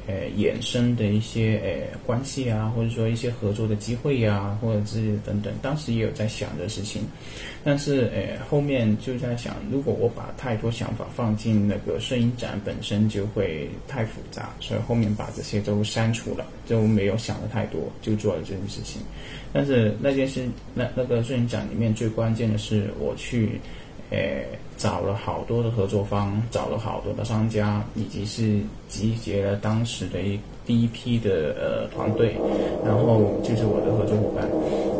[0.07, 5.53] 呃，衍生的一些呃关系啊，或者说一些合作的机会呀，或者之类的等等。
[5.61, 7.03] 当时也有在想这事情，
[7.63, 18.99] 但是呃后面就在想，如果我把太多想法放进那个摄影展本身，就会太复杂，所以后面把这些都删除了，就没有想的太多，就做了这件事情。
[19.53, 23.61] 但是那件事，那那个摄影展里面最关键的是我去。
[24.09, 24.17] 呃，
[24.77, 32.35] 找了好多的合作方，找了好多的商家，以及是集结了当时的一第一批的呃团队，
[32.85, 34.47] 然后就是我的合作伙伴。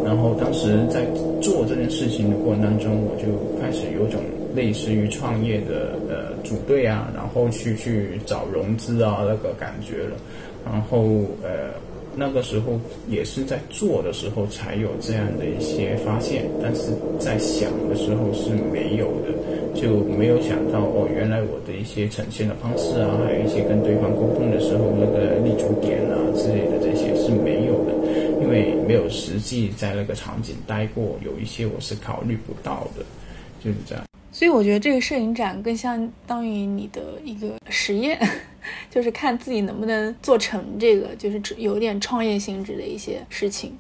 [0.04, 1.06] 然后当时在
[1.42, 3.28] 做这件事情的过程当中，我就
[3.62, 4.20] 开始有种
[4.56, 10.18] 类似于创业的呃组队啊，然后去去找融资啊那个感觉了。
[10.66, 11.04] 然后
[11.44, 11.72] 呃。
[12.20, 27.94] 那个时候也是在做的时候才有这样的一些发现，但是在想的时候是没有的，就没有想到哦，原来我的一些呈现的方式啊，还有一些跟对方沟通的时候那个立足点啊之类的这些是没有的，
[28.42, 33.06] 因为没有实际在那个场景待过，有一些我是考虑不到的，
[33.64, 34.04] 就是这样。
[34.32, 38.20] 所以我觉得这个摄影展更相当于你的一个实验。
[38.90, 43.78] 就是看自己能不能做成这个，就是有点创业性质的一些事情。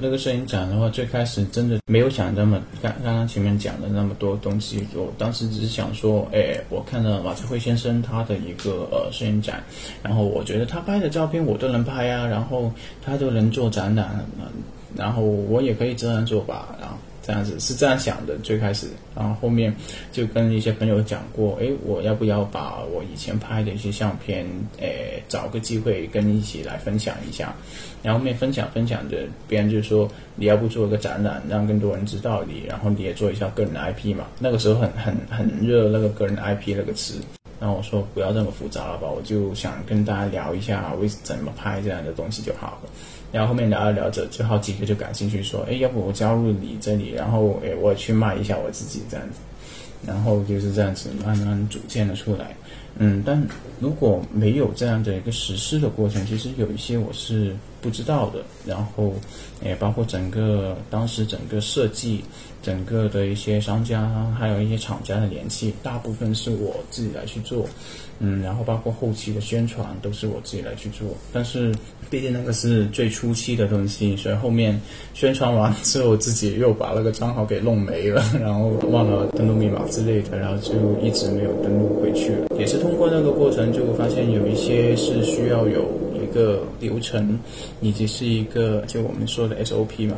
[0.00, 4.86] 那个摄影展的话，最开始真的没有想那么刚刚刚前面讲的那么多东西。
[4.94, 9.60] 我当时只是想说，哎，我看到马志辉先生他的一个呃摄影展，
[10.02, 12.72] 然后我觉得他拍的照片我都能拍啊，然后
[13.04, 14.24] 他都能做展览，
[14.94, 16.96] 然后我也可以这样做吧，然后。
[17.28, 19.70] 这样子是这样想的，最开始，然后后面
[20.10, 24.46] 就跟一些朋友讲过，哎，我要不要把我以前拍的一些相片，
[24.78, 27.54] 诶，找个机会跟你一起来分享一下。
[28.02, 34.24] 然后面分享分享的，别人就说你要不做一个展览，让更多人知道你，然后你也做一下个人的 IP 嘛。
[34.38, 37.20] 那个时候很很很热那个个人 IP 那个词，
[37.60, 42.88] 然后我说不要这么复杂了吧，我就想跟大家聊一下为怎么拍这样的东西就好了。
[43.32, 49.38] 然后后面聊着聊着，就好几个就感兴趣，说，哎，要不我加入你这里，然后哎，我去卖一下我自己这样子，
[50.06, 52.56] 然后就是这样子慢慢组建了出来。
[53.00, 53.40] 嗯，但
[53.78, 58.40] 如果没有这样的一个实施的过程，其实有一些我是不知道的。
[58.64, 59.14] 然后，
[59.62, 62.24] 也包括整个当时整个设计，
[62.68, 64.06] 整个的一些商家，
[64.38, 67.66] 还有一些厂家的联系，大部分是我自己来去做。
[68.18, 71.08] 嗯，然后包括后期的宣传都是我自己来去做。
[71.32, 71.74] 但是，
[72.10, 74.78] 毕竟那个是最初期的东西，所以后面
[75.14, 82.48] 宣传完之后，自己又把那个账号给弄没了，然后忘了登录密码之类的，然后就一直没有登录回去了。
[82.58, 85.88] 也是通过那个过程，就发现有一些是需要有
[86.28, 87.38] 一个流程，
[87.80, 90.16] 以及是一个就我们说的 SOP 嘛，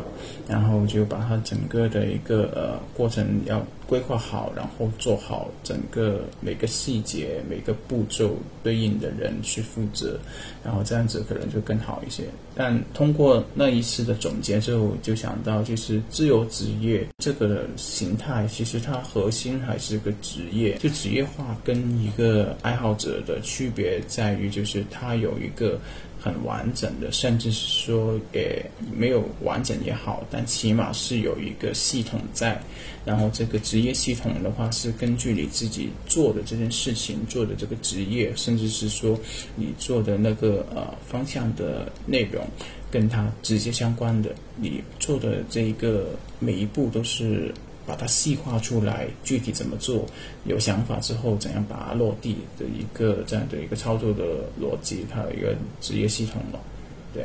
[0.48, 3.64] 然后就把它整个的一个呃过程要。
[3.90, 10.16] 规划好，然后做好整个每个细节、每个步骤对应的人去负责，
[10.64, 12.22] 然后这样子可能就更好一些。
[12.54, 20.78] 但通过那一次的总结之后，就想到，就是自由职业这个形态，其实它核心还是个职业。
[20.78, 25.80] 就职业化跟一个爱好者的区别在于，就是它有一个。
[26.20, 28.64] 很完整的，甚至是说也
[28.94, 32.60] 没有完整也好，但起码是有一个系统在。
[33.04, 39.18] 然后这个职业系统的话，是根据你自己做的这件事情、做的这个职业，甚至是说
[39.56, 42.46] 你做的那个呃方向的内容，
[42.90, 47.52] 跟它直接相关的，你做的这一个每一步都是。
[47.86, 50.06] 把它细化出来，具体怎么做？
[50.44, 54.24] 有想法之后，怎样把它落地的一个这样的一个操作的
[54.60, 56.60] 逻辑，它有一个职业系统了，
[57.12, 57.24] 对。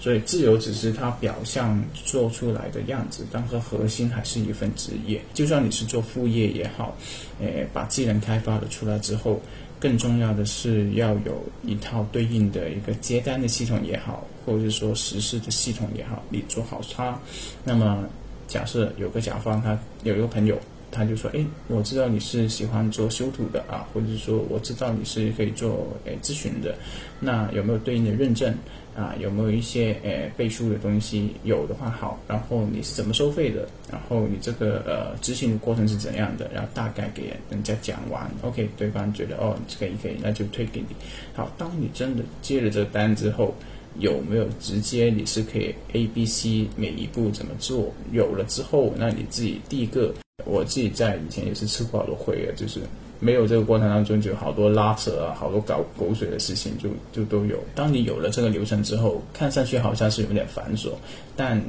[0.00, 5.18] 所以自由只是它表象做出来的样子，但是核心还是一份职业。
[5.32, 6.94] 就算你是做副业也好，
[7.40, 9.40] 诶，把技能开发了出来之后，
[9.80, 17.18] 更重要的是要有一套对应的一个接单的系统也好，或者是说实施的系统也好，你做好它，
[17.64, 18.06] 那么。
[18.46, 20.58] 假设有个甲方，他有一个朋友，
[20.90, 26.74] 他就说：“哎，我知道你是喜欢做修图的啊，或者是说我知道你是可以做诶咨询的，
[27.20, 28.54] 那有没有对应的认证
[28.94, 29.14] 啊？
[29.18, 31.34] 有没有一些诶背书的东西？
[31.42, 33.66] 有的话好，然后你是怎么收费的？
[33.90, 36.48] 然后你这个呃执行的过程是怎样的？
[36.54, 40.94] 然后大概给人家讲完，OK，对方觉得哦可以可以，那就推给你。
[41.34, 43.52] 好，当你真的接了这个单之后。”
[43.98, 47.92] 有没有直接你是可以 A、B、C 每一步怎么做？
[48.12, 50.12] 有了之后，那你自己第一个，
[50.44, 52.80] 我自己在以前也是吃过好多亏啊，就是
[53.20, 57.58] 没有这个过程当中就好多拉扯啊，好多搞狗血的事情就就都有。
[57.74, 60.90] 当你有了这个流程之后，看上去好像是有点繁琐，
[61.36, 61.62] 但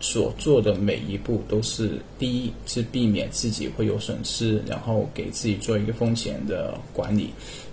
[0.00, 7.30] 所做的每一步都是第一是避免自己会有损失，然后给自己做一个风险的管理。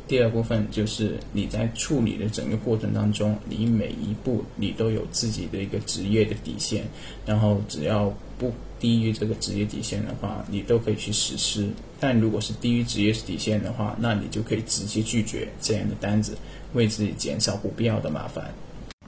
[0.08, 6.84] 第二部分就是你在处理的整个过程当中，你每一步你都有自己的一个职业的底线，
[7.26, 11.68] 然后只要不低于这个职业底线的话，你都可以去实施。
[12.00, 16.38] 但如果是低于职业底线的话，那你就可以直接拒绝这样的单子，
[16.74, 18.54] 为自己减少不必要的麻烦。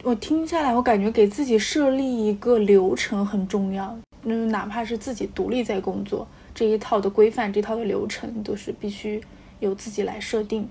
[0.03, 9.21] 我听下来，我感觉给自己设立一个流程很重要，嗯，哪怕是自己独立在工作，这一套的规范、这套的流程都是必须
[9.59, 10.67] 由自己来设定。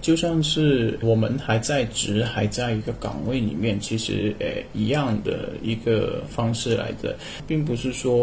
[0.00, 7.14] 就算是我们还在职，还在一个岗位里面，其实诶一样的一个方式来的，
[7.46, 8.16] 并不是说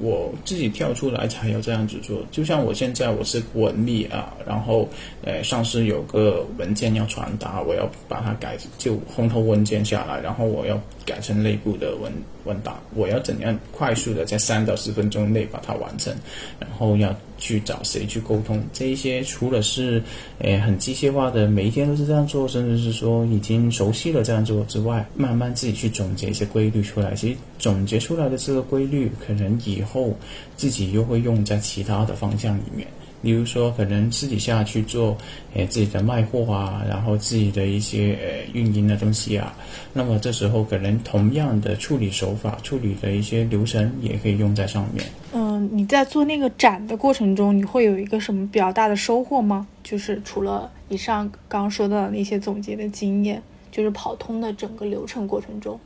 [0.00, 2.24] 我自己跳出来才要这样子做。
[2.30, 4.88] 就像我现在我是文秘啊，然后
[5.24, 12.12] 诶上司有个文件要传达，我要把它改就红头文件下来，然后我要改成内部的文
[12.44, 16.14] 文档，我要怎样快速的在三到十分钟内把它完成，
[16.60, 17.12] 然后要。
[17.42, 18.62] 去找谁去沟通？
[18.72, 20.00] 这一些除了是，
[20.38, 27.14] 诶很机械化的，每一天都是这样做，甚至是说已经熟悉了这样做之外，慢慢自己去总结一些规律出来。
[27.14, 30.16] 其实总结出来的这个规律，可能以后
[30.56, 32.86] 自己又会用在其他的方向里面。
[33.22, 35.16] 比如说，可能私底下去做，
[35.54, 39.54] 诶自己的卖货啊，然后自己的一些呃运营的东西啊，
[39.92, 45.06] 那么这时候可能同样的处理手法、处理的一些流程也可以用在上面。
[45.32, 49.66] 嗯，你在做那个展的过程中，你会有一个什么比较大的收获吗？
[49.84, 55.78] 就是除了以上刚刚说到的那些总结的经验，就是跑通的整个流程过程中。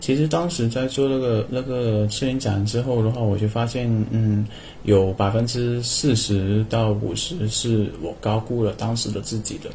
[0.00, 4.46] 其实当时在做那个那个摄影展之后的话，我就发现，嗯，
[4.84, 9.70] 有百分之四十到五十是我高估了当时的自己的。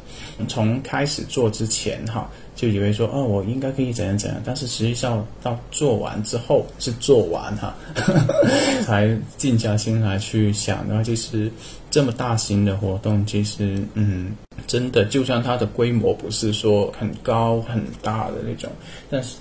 [0.48, 7.74] 从开始做之前哈，就以为说，哦，我应该可以怎样怎样，但是实际上到做完之后是做完哈，
[8.84, 11.48] 才静下心来去想，然后就是
[11.88, 14.32] 这么大型的活动，其实，嗯。
[14.66, 18.70] 真的，就算它的规模不是说很高很大的那种，
[19.10, 19.36] 但是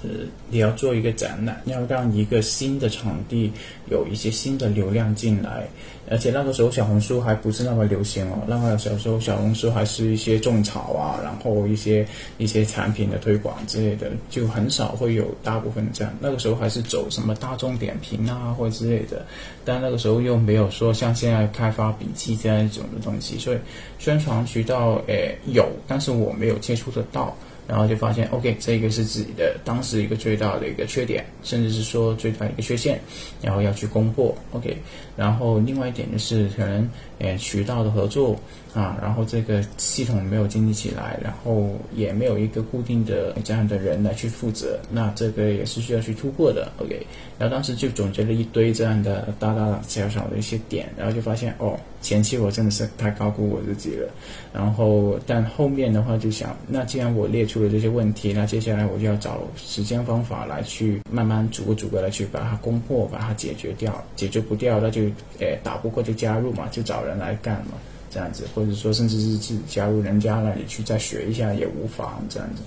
[0.49, 3.51] 你要做一个展览，要让一个新的场地
[3.89, 5.67] 有一些新的流量进来。
[6.07, 12.07] 而且那个时候小红书还不是那么流行哦， 那个小时候小红书还是一些种草啊，然后一些
[12.37, 16.13] 一些产品的推广之类的，就很少会有大部分这样。
[16.19, 19.25] 那个时候还是走什么大众点评啊或之类的，
[19.63, 23.57] 但那个时候又没有说像现在开发笔记这样一种的东西，所以
[23.97, 27.35] 宣传渠道诶有，但是我没有接触得到。
[27.67, 33.01] 然后就发现，OK，这个是自己的当时一个最大的一个缺点，甚至是说最大一个缺陷，
[33.41, 34.77] 然后要去攻破，OK。
[35.17, 36.87] 然后另外一点就是可能，
[37.19, 38.35] 诶，渠道的合作
[38.73, 47.05] 啊，然后这个系统没有建立起来，然后也没有一个固定的这样的人来去负责，那这个也是需要去突破的，OK。
[47.37, 54.09] 然后当时就总结了一堆这样的大大小小的一些点，然后就发现，哦，前期我真的是太高估我自己了。
[54.53, 65.03] 然后但后面的话就想，那既然我列出了这些问题，那接下来我就要找时间方法来去慢慢逐个逐个来去把它攻破，把它解决掉，解决不掉那就。
[65.39, 67.73] 诶，打不过就加入嘛，就找人来干嘛，
[68.09, 72.61] 这样子，或者说甚至是自己加入人家那里去再学一下也无妨，这样子。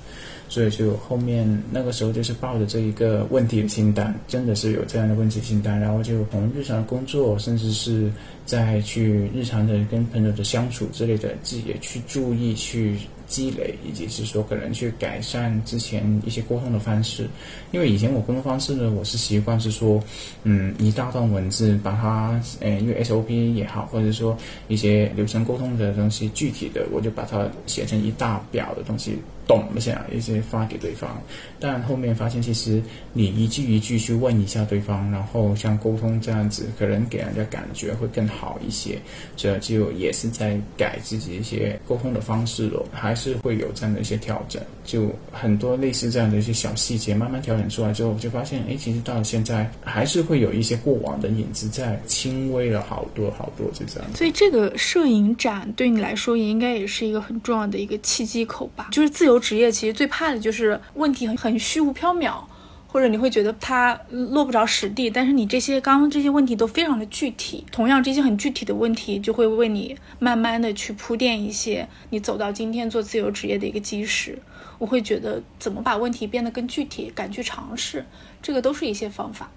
[0.49, 8.11] 所以就后面那个时候就是抱着这一个问题清单，真的是有这样的问题清单，然后就从日常工作，甚至是
[8.47, 12.97] 在去日常的跟朋友的相处之类的，自己也去注意去。
[13.29, 17.29] 积累，以及是说可能去改善之前一些沟通的方式，
[17.71, 20.03] 因为以前我沟通方式呢，我是习惯是说，
[20.45, 29.19] 嗯，一大段文字把它，诶，因为 SOP 也好，或者说一些流程沟通的东西，具体的我就把它写成一大表的东西。
[29.49, 31.19] 懂一下，一些发给对方，
[31.59, 32.83] 但后面发现其实
[33.15, 38.99] 你一句一句去问一下对方，然后像沟通这样子，可能给人家感觉会更好一些。
[39.37, 44.63] 这就也是在改自己一些沟通的方式咯，还是会有这样的一些调整。
[44.85, 54.15] 就很多类似这样的一些小细节，慢慢调整出来之后，就发现，哎，其实到了现在还是会有一些过往的影子在，轻微了好多好多，就这样。
[54.15, 59.38] 所以这个摄影展对你来说也应该也是一个很重要的一个契机口吧，就是自由。
[59.39, 62.45] 职业其实最怕的就是问题很很虚无缥缈，
[62.87, 65.11] 或者你会觉得它落不着实地。
[65.11, 74.39] 但是你这些刚刚这些问题都非常的具体，同样这些很具体的问题就会为你慢慢的去铺垫一些你走到今天做自由职业的一个基石。
[74.79, 78.07] 我会觉得怎么把问题变得更具体，敢去尝试，
[78.41, 79.51] 这个都是一些方法。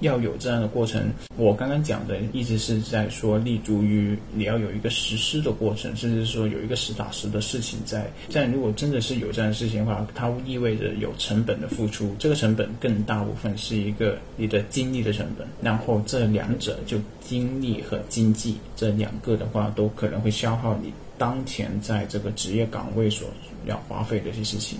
[0.00, 8.10] 要有这样的过程，我刚刚讲的一直是在说立足于你要有一个实施的过程，甚至说有一个实打实的事情在。
[8.32, 15.46] 但如果真的是有这样的事情的话，它意味着有成本的付出，这个成本更大部分是一个你的精力的成本。
[15.62, 23.28] 然后这两者就精力和经济这两个的话，都可能会消耗你当前在这个职业岗位所。
[23.66, 24.78] 要花费的一些事情，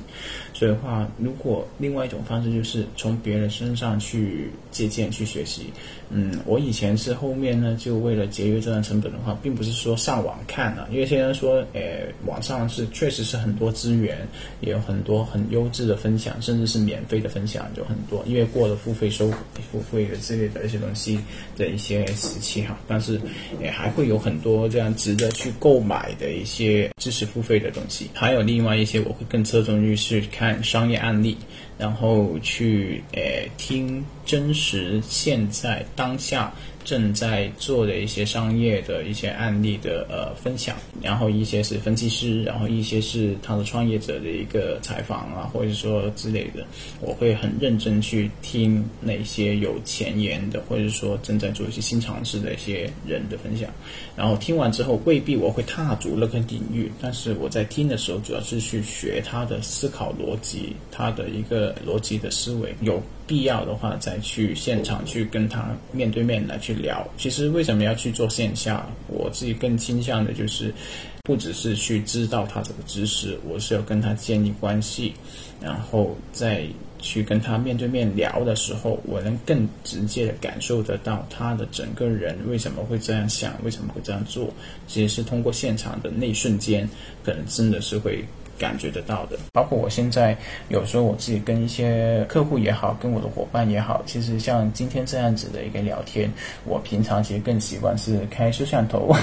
[0.53, 5.67] 所以的话，如果另外一种方式就是从别人身上去借鉴、去学习。
[6.13, 14.27] 嗯，我以前是后面呢，就为了节约这段成本的话，并不是说上网看了，因为现在说，诶，网上是确实是很多资源，
[14.61, 18.25] 也有很多很优质的分享，甚至是免费的分享就很多。
[18.27, 19.33] 因为过了付费收
[19.71, 21.21] 付费的之类的一些东西
[21.57, 23.21] 的一些时期哈，但是
[23.63, 31.37] 也还会有很多这样值得去购买的一些知识付费的东西，还有另外一些我会更侧重于是看商业案例。
[31.81, 36.53] 然后去诶听真实现在当下。
[36.91, 46.67] 正在做的一些商业的一些案例的呃分享，然后一些是分析师，然后一些是他的创业者的一个采访啊，或者说之类的，
[47.01, 53.71] 我会很认真去听那些有前沿的，或者说正在做一些新尝试的一些人的分享。
[54.17, 63.01] 然后听完之后，未必我会踏足那个领域，但是我在听的时候，主要是去学他的思考逻辑，他的一个逻辑的思维有。
[63.31, 67.07] 必要的话，再去现场去跟他面对面来去聊。
[67.17, 68.85] 其实为什么要去做线下？
[69.07, 70.75] 我自己更倾向的就是，
[71.23, 75.15] 不只是去知道他这个知识，我是要跟他建立关系，
[75.63, 76.67] 然后再
[76.99, 84.53] 去跟他面对面聊的时候，我能更直接的感受得到他的整个人为什么会这样想，为什么会这样做。
[84.89, 86.91] 其实是通过现场的那一瞬间，
[87.25, 88.25] 可能真的是会。
[88.61, 89.39] 感觉得到的。
[89.53, 90.37] 包括我现在
[90.69, 96.31] 有时候我自己跟一些客户也好，跟我的伙伴也好，其实像今天这样子的一个聊天，
[96.65, 99.17] 我平常其实更习惯是开摄像头。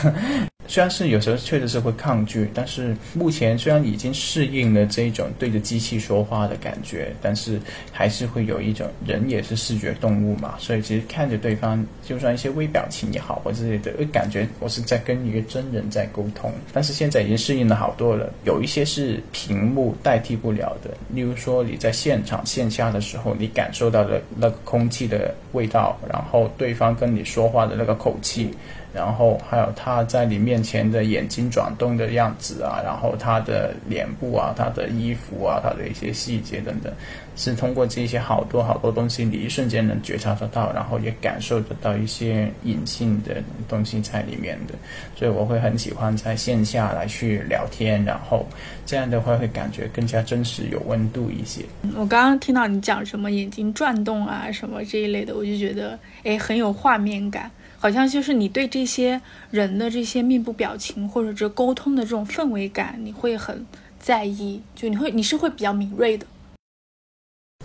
[0.68, 7.60] 虽然是有时候确实是会抗拒，但是目前虽然已经适应了这一种对着机器说话的感觉，但是
[7.92, 16.52] 还是会有一种人也是视觉动物嘛，所以其实看着对方，就算一些微表情也好或之类的，会感觉我是在跟一个真人在沟通。
[16.74, 28.50] 但是现在已经适应了好多了，有一些是屏幕代替不了的，例如说你在现场线下的时候，你感受到的那个空气的味道，然后对方跟你说话的那个口气。
[28.98, 36.92] 然后还有他在你面前的眼睛转动的样子啊，然后他的脸部啊，他的衣服啊，他的一些细节等等，
[37.36, 43.36] 是通过这些好多好多东西，你一瞬间能觉察得到，然后也感受得到一些隐性的
[43.70, 44.74] 东西在里面的。
[45.16, 48.44] 所以我会很喜欢在线下来去聊天，然后
[48.84, 51.64] 这样的话会感觉更加真实、有温度一些。
[51.96, 57.52] 我刚刚听到你讲什么眼睛转动啊，什么这一类的，我就觉得哎，很有画面感。
[57.80, 59.20] 好像就是你对这些
[59.52, 63.66] 人的这些面部表情或者这沟通的这种氛围感，你会很
[64.00, 66.26] 在意，就你会你是会比较敏锐的。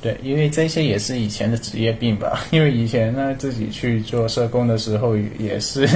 [0.00, 2.44] 对，因为这些也是以前的职业病吧。
[2.50, 5.88] 因为以前呢，自己去做社工的时候，也是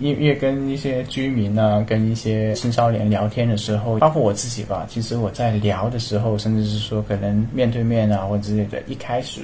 [0.00, 9.42] 因为跟一些居民啊，跟一些青少年聊天的时候，包括我自己吧，其实我在聊的时候，甚至是说可能面对面啊或之类的，一开始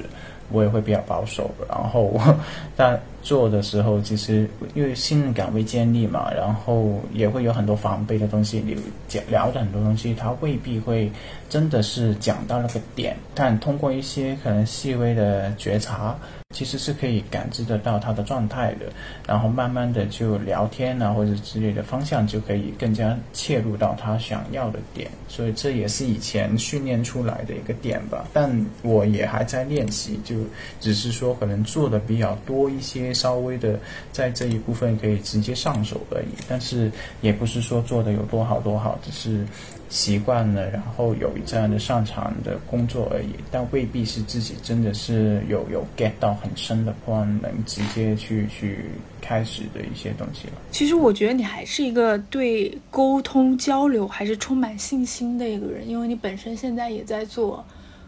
[0.50, 2.12] 我也会比较保守，然后
[2.76, 3.00] 但。
[3.24, 8.60] 做的时候，其实因为信任感未建立嘛，然后也会有很多防备的东西。
[8.66, 8.76] 你
[9.06, 11.08] 讲聊的很多东西，他未必会
[11.48, 16.16] 真的是讲到那个点，但通过一些可能细微的觉察。
[16.52, 18.86] 其实是可以感知得到他的状态的，
[19.26, 28.28] 然后慢慢的就聊天啊或者之类的方向就可以更加切入到他想要的点，所以这也是以前训练出来的一个点吧。
[28.32, 30.36] 但我也还在练习，就
[30.80, 33.78] 只是说可能做的比较多一些，稍微的
[34.12, 36.34] 在这一部分可以直接上手而已。
[36.48, 36.90] 但是
[37.20, 39.46] 也不是说做的有多好多好，只是。
[39.92, 48.86] 习惯了，然后有这样的擅长的工作而已，但未必是自己真的是有有 get 到很深的话，能直接去去
[49.20, 50.54] 开始的一些东西了。
[50.70, 57.62] 其实我觉得你还是一个对沟通交流还是充满信心的一个人，因为你本身现在也在做，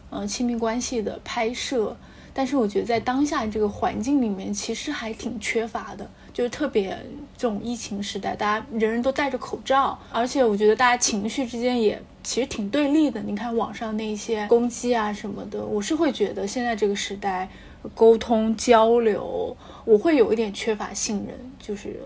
[0.09, 1.95] 呃，亲密关系的拍摄。
[2.37, 6.91] 但是我觉得在当下这个环境里面，其实还挺缺乏的，就是特别
[7.39, 13.23] 这种疫情时代，大家人人都戴着口罩，而且我觉得大家情绪之间也其实挺对立的。
[13.23, 17.49] 你看网上那些攻击啊什么的，我是会觉得现在这个时代
[17.95, 22.01] 沟通交流，我会有一点缺乏信任，就是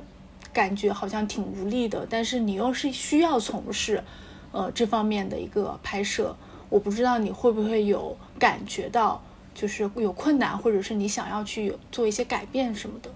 [0.53, 2.07] 感觉好像挺无力的。
[2.11, 4.05] 但是你又是需要从事，
[4.53, 6.37] 呃这方面的一个拍摄，
[6.69, 9.23] 我不知道你会不会有感觉到。
[9.55, 13.11] 就是有困难，或者是你想要去做一些改变什么的。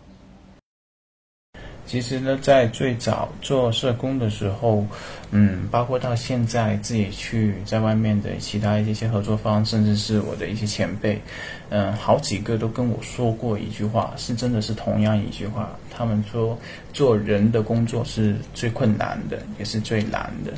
[1.86, 4.86] 其实呢，在最早做社工的时候，
[5.30, 11.20] 嗯，包括到现在自己去在外面的其他一些合作方，甚至是我的一些前辈，
[11.68, 16.58] 嗯，好几个都跟我说过一句话，是真的是同样一句话，他们说
[16.92, 20.52] 做人的工作是最困难的，也是最难的。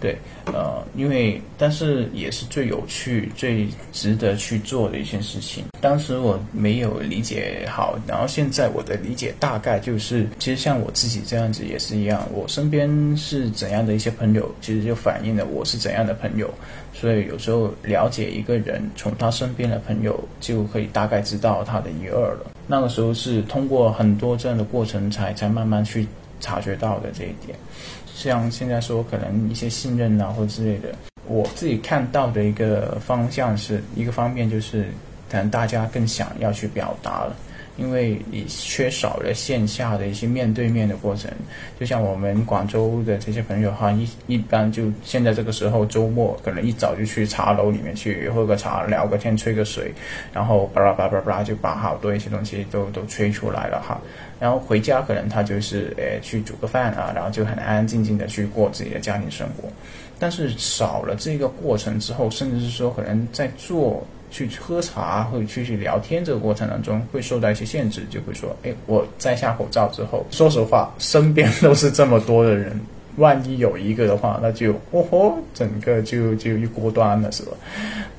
[0.00, 5.64] 对，呃，因为但是也是最有趣、最值得去做的一件事情。
[5.80, 16.48] 当时我没有理解好，然后现在我的理解大概就是，其实像我自己这样子也是一样，我身边是怎样的一些朋友，其实就反映了我是怎样的朋友。
[16.94, 22.50] 所以有时候了解一个人，从他身边的朋友就可以大概知道他的一二了。
[22.66, 26.06] 那个时候是通过很多这样的过程，才才慢慢去
[26.40, 27.56] 察觉到的这一点。
[28.18, 30.88] 像现在说，可能一些信任啊，或之类的，
[31.28, 34.86] 我自己看到的一个方向是一个方面，就是
[35.30, 37.36] 可能大家更想要去表达了。
[37.76, 41.30] 因为你缺少了线下的一些面对面的过程，
[41.78, 49.92] 就像我们广州的这些朋友哈，一一般就现在这个时候周末可能一早就去茶楼里面去喝个茶、聊个天、吹个水，
[50.32, 54.00] 然后巴拉巴拉巴拉就把好多一些东西都都吹出来了哈。
[54.40, 59.68] 然后回家可能他就是诶去煮个饭啊，然后就很安安静静的去过自己的家庭生活。
[60.18, 64.06] 但是少了这个过程之后，甚至是说可能在做。
[64.30, 72.78] 去喝茶或者去去聊天这个过程当中，会受到一些限制，就会说，哎，我摘下口罩之后，说实话，身边都是这么多的人，
[73.16, 77.52] 万一有一个的话，那就哦吼，整个就就一锅端了，是吧？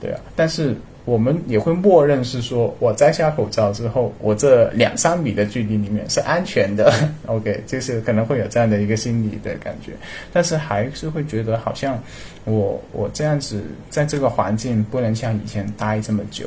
[0.02, 0.20] 对啊。
[0.36, 0.76] 但是
[1.10, 6.94] 我们也会默认是说，我摘下口罩之后，我这两三米的距离里面是安全的。
[7.26, 9.94] OK，就是可能会有这样的一个心理的感觉，
[10.32, 12.00] 但是还是会觉得好像
[12.46, 16.46] 我我这样子在这个环境不能像以前待这么久，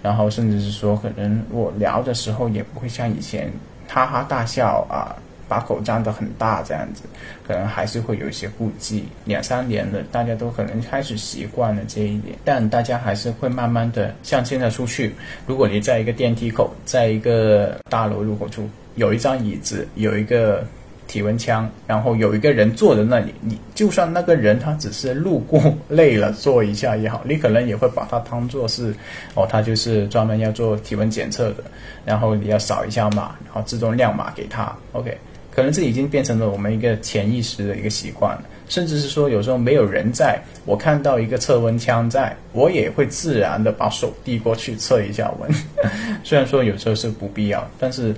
[0.00, 3.50] 然后甚至是说可能我聊的时候也不会像以前
[3.88, 5.16] 哈哈大笑啊。
[5.48, 7.02] 把口张得很大，这样子，
[7.46, 9.04] 可能还是会有一些顾忌。
[9.24, 15.14] 两三年了，大家都可能开始习惯了这一点，但大家还是会慢慢的，像现在出去，
[15.46, 20.64] 如果你在一个电梯口，在一个大楼入口处，有一张椅子，有一个
[21.06, 28.94] 体温枪，然后有一个人坐在那里，你就算那个人他只是路过累了坐一下也好，你可能也会把他当做是，
[29.34, 31.64] 哦，他就是专门要做体温检测的，
[32.04, 35.16] 然后你要扫一下码，然后自动亮码给他，OK。
[35.54, 45.50] 可能这已经变成了我们一个潜意识的一个习惯了，甚至是说有时候没有人在，我看到一个测温枪在，我也会自然的把手递过去测一下温。
[46.24, 48.14] 虽然说有时候是不必要，但是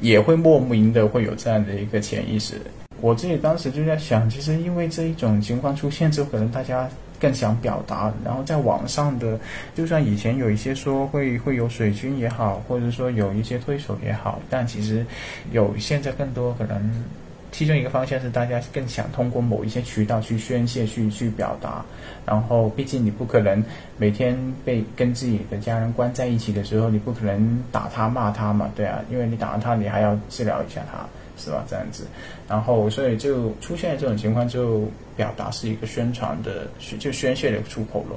[0.00, 2.54] 也会莫名的会有这样的一个潜意识。
[3.00, 6.88] 我自己当时就在想，其实因为这一种情况出现之后，可能大家。
[7.20, 9.38] 更想表达，然后在网上的，
[9.74, 15.04] 就算以前有一些说会会有水军也好，或者说有一些推手也好，但其实
[15.52, 17.04] 有现在更多可能，
[17.52, 21.84] 其中一个方向是大家更想通过某一些渠道去宣泄、去去表达。
[22.26, 23.64] 然后，毕竟你不可能
[23.96, 31.06] 每天被跟自己的家人关在一起的时候，你不可能打他骂他嘛，对啊，因为你打了他，你还要治疗一下他。
[31.36, 31.64] 是吧？
[31.68, 32.06] 这样子，
[32.48, 36.66] 然后所以就出现这种情况，就表达是一个宣传的，
[36.98, 38.16] 就宣泄的出口了。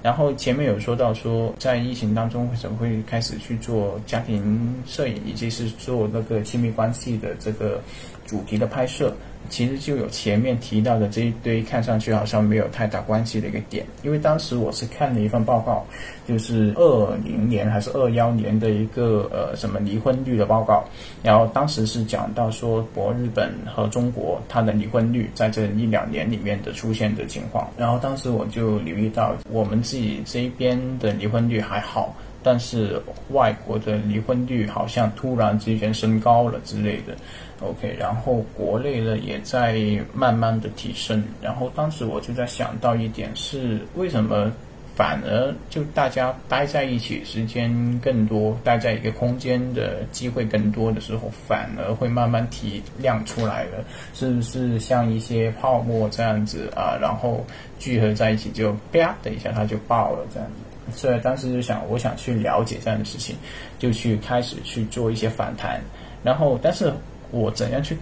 [0.00, 7.80] 然后前面有说到说，在疫情当中为什么会开始去做家庭摄影，以及是做那个亲密关系的这个
[8.24, 9.12] 主题的拍摄。
[9.48, 15.84] 其实就有前面提到的这一堆看上去好像没有太大关系的一个点，因为当时我是看了一份报告，
[16.26, 20.84] 就是二零年还是二幺年的一个呃什么离婚率的报告，
[21.22, 32.14] 然后当时是讲到说，博日本和中国它的离婚率在这一两年里面的出现的情况，然后当时我就留意到我们自己这一边的离婚率还好。
[32.40, 37.14] 但是外国的离婚率好像突然之间升高了之类的
[37.60, 39.78] ，OK，然后国内呢也在
[40.12, 44.50] 慢慢的提升，然后当时我就在想到一点是为什么
[44.94, 56.98] 反而就大家待在一起时间更多，待在一个空间的机会更多的时候，反而会慢慢提亮出来了，是不是像一些泡沫这样子啊？
[57.00, 57.44] 然后
[57.78, 60.54] 聚合在一起就啪的一下它就爆了这样子。
[60.90, 63.36] 所以当时就想，我想去了解这样的事情，
[63.78, 65.80] 就去开始去做一些访谈。
[66.24, 66.92] 然后，但是
[67.30, 67.96] 我怎样去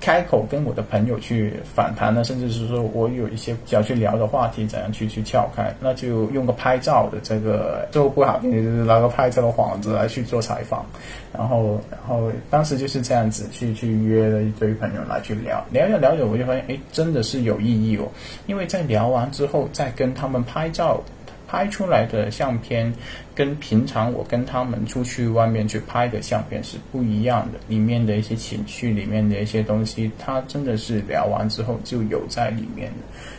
[0.00, 2.22] 开口跟我的朋友去访谈呢？
[2.24, 5.74] 甚至是说我有一些想去聊的话题，怎样去去撬开？
[5.80, 10.86] 那就用个拍照的这个，做不好就是拿个拍照的幌子来去做采访。
[11.32, 18.08] 然后，然后当时就是这样子去去约了一堆朋友来去聊，聊着聊着我就发现，哎，真的是有意义哦。
[18.46, 21.02] 因为在聊完之后，再跟他们拍照。
[21.50, 22.92] 拍出来的相片
[23.38, 32.96] 跟平常我跟他们出去外面去拍的相片是不一样的，里面的一些情绪，里面的一些东西，他真的是聊完之后就有在里面的。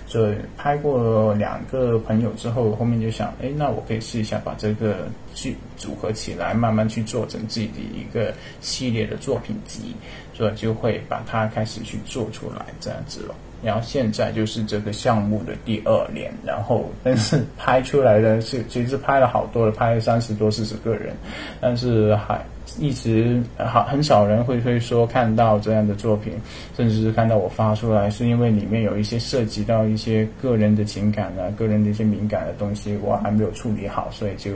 [0.08, 9.93] 所以拍过两个朋友之后，后面就想，哎，那我可以试一下把这个去组合起来，慢慢去做成自己的一个系列的作品集，
[10.34, 13.36] 所以就会把它开始去做出来，这样子了。
[13.64, 21.14] 然后现在就是这个项目的第二年，然后但是拍出来的是其实拍了好多了，拍了三十多四十个人，
[21.60, 22.39] 但是还
[22.78, 26.34] 一直好很少人会会说看到这样的作品，
[26.78, 34.51] 甚至是看到我发出来，是因为里面有一些涉及到一些个人的情感啊，个人的一些敏感的东西，我还没有处理好，所以就，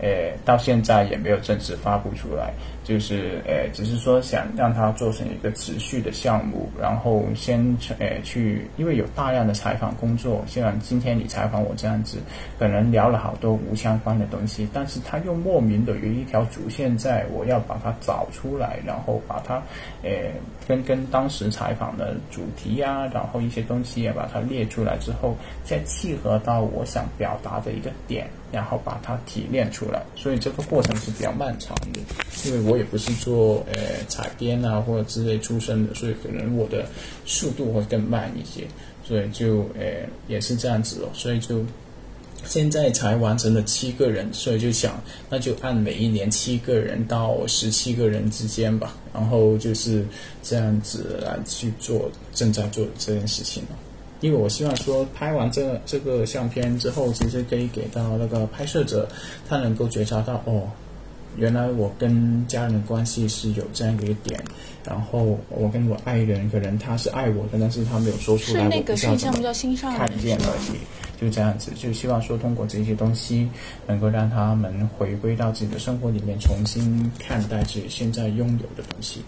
[0.00, 2.52] 呃，到现在也没有正式发布出来。
[2.84, 7.58] 就是诶，只是说想让它做成一个持续的项目，然后先
[7.98, 12.18] 诶去，因为有大量的采访工作，像今天你采访我这样子，
[12.58, 19.62] 可能聊了好多无相关的东西，但是他又莫名的有一条主线在，我要把它找出来，然后把它
[20.02, 20.30] 诶
[20.68, 28.26] 跟跟当时采访的主题呀，然后一些东西也把它列出来之后，再契合到我想表达的一个点。
[28.54, 32.00] 然后把它提炼出来，所以这个过程是比较漫长的。
[32.46, 36.86] 因为我也不是做呃采编啊或者之类出身的，所以可能我的
[37.26, 38.66] 速度会更慢一些。
[39.06, 41.08] 所以就呃也是这样子哦。
[41.12, 41.64] 所以就
[42.44, 48.96] 现在才完成了七个人，所以就想那就按每一年七个人到十七个人之间吧。
[49.12, 50.04] 然后就是
[50.42, 53.78] 这样子来去做正在做这件事情了
[54.24, 59.06] 因为我希望说拍完这个这个相片之后，其实可以给到那个拍摄者，
[59.46, 60.62] 他能够觉察到哦。
[61.36, 64.42] 原来我跟家人的关系是有这样一个点，
[64.82, 73.46] 然后我跟我爱人可能他是爱我的，但是他没有说出来，是那个叫心上看见而已，就这样子，就希望说通过这些东西，
[73.86, 79.22] 能够让他们回归到自己的生活里面，重新看待自己现在拥有的东西。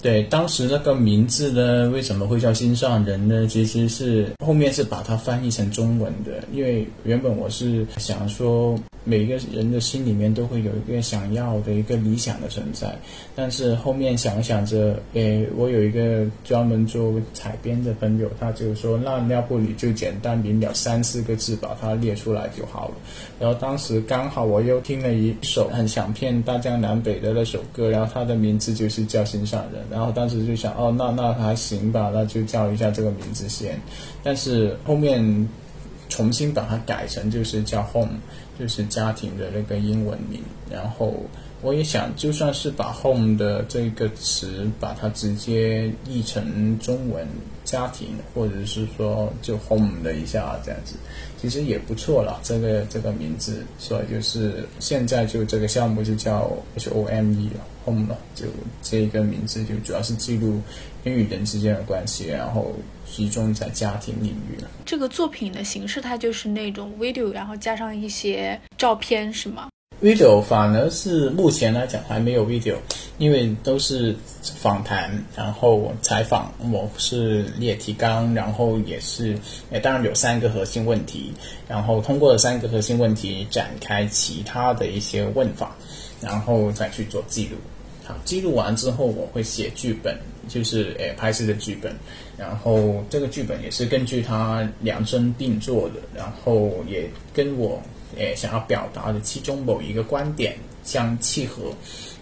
[0.00, 3.46] 对，当时那个名字呢，为什么会叫心上人呢？
[3.46, 8.78] 其实是后面是把它翻译成中文的，因为原本我是想说。
[9.04, 12.94] 每个人的心里面都会有一个想要的一个理想的存在，
[13.34, 22.94] 但是后面想想着，诶，我有一个专门做采编的朋友，他就说，那要不你就简单明了三四个字把它列出来就好了。
[23.40, 29.82] 然后当时刚好我又听了一首很想骗大江南北的那首歌，然后它的名字就是叫心上人。
[29.90, 33.80] 然后当时就想，哦，那那还行吧，那就叫一下这个名字先。
[34.22, 35.48] 但是后面
[36.08, 38.18] 重新把它改成就是叫 home。
[38.58, 41.14] 就是家庭的那个英文名，然后
[41.62, 47.24] 我也想，就算是把 home 的这个词，把它直接译成中文
[47.64, 50.96] 家庭，或者是说就 home 的一下这样子，
[51.40, 52.40] 其实也不错了。
[52.42, 58.46] 这个这个名字，所以就是现在就这个项目就叫 H O M E 了，home 了，就
[58.82, 60.60] 这个名字就主要是记录
[61.04, 62.74] 人与人之间的关系，然后。
[63.10, 64.70] 集中在家庭领域了。
[64.84, 69.68] 这个作品的形式，它就是那种 video，然后加上一些照片，是吗
[70.02, 72.74] ？video 反而是目前来讲还没有 video，
[73.18, 76.52] 因为都是访谈，然后采访。
[76.72, 79.36] 我是列提纲，然后也是，
[79.70, 81.32] 诶，当然有三个核心问题，
[81.66, 85.76] 然后通过三个核心问题展开其他的一些问法，
[86.20, 87.56] 然后再去做记录。
[88.04, 90.16] 好，记录完之后，我会写剧本。
[90.48, 91.94] 就是诶，拍摄的剧本，
[92.38, 97.78] 然后这个剧本也是根据他量身定做的，然后也跟我
[98.16, 101.72] 诶想要表达的其中某一个观点相契合，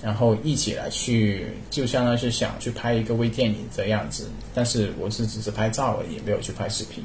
[0.03, 7.03] 然后一起来去，就相当于是想去拍一个微电影这样子，但是我是只是拍照而已，没有去拍视频。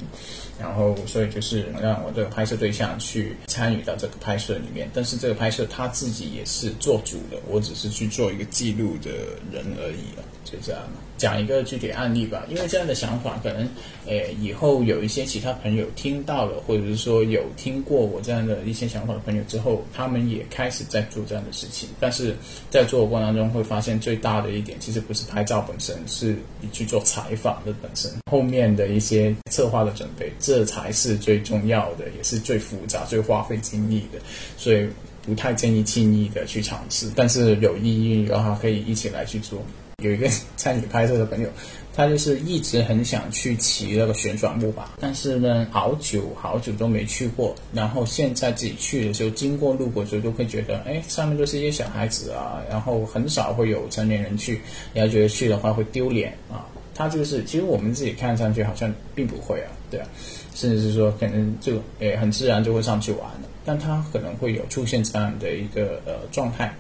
[0.60, 9.10] 然后，所以就是让我这个拍摄对象去参与到这个拍摄里面，但是这个拍摄他自己也是做主的，我只是去做一个记录的
[9.52, 10.82] 人而已了，就这样。
[11.22, 13.70] 讲一个具体案例吧，因为这样的想法可能，
[14.08, 21.88] 诶，以后有一些其他朋友听到了，或者是说有听过我这样的一些想法的朋友之后，他们也开始在做这样的事情。
[22.00, 22.36] 但是
[22.72, 30.34] 在做的过程当中，会发现最大的一点，其实不是拍照本身，是你去做采访的本身，后面的一些策划的准备。
[30.40, 34.18] 这才是最重要的，也是最复杂、最花费精力的，
[34.58, 34.90] 所以
[35.24, 37.12] 不太建议轻易的去尝试。
[37.16, 39.62] 但是有意义，的话可以一起来去做。
[40.02, 40.28] 有一个
[40.58, 41.50] 参与拍摄的朋友，
[41.96, 47.56] 他就是一直很想去骑那个旋转木马，但是呢，好久好久都没去过。
[47.74, 54.62] 然后现在自己去的时候，经过路过的时候，都会觉得，哎，上面都是一些小孩子啊，然后很少会有成年人去，
[54.94, 56.66] 然后觉得去的话会丢脸啊。
[56.94, 60.08] 他就是，其实我们自己看上去好像并不会啊，对啊。
[60.54, 66.76] 甚至是说，可能就诶很自然就会上去玩了，但他可能会有出现这样的一个呃状态，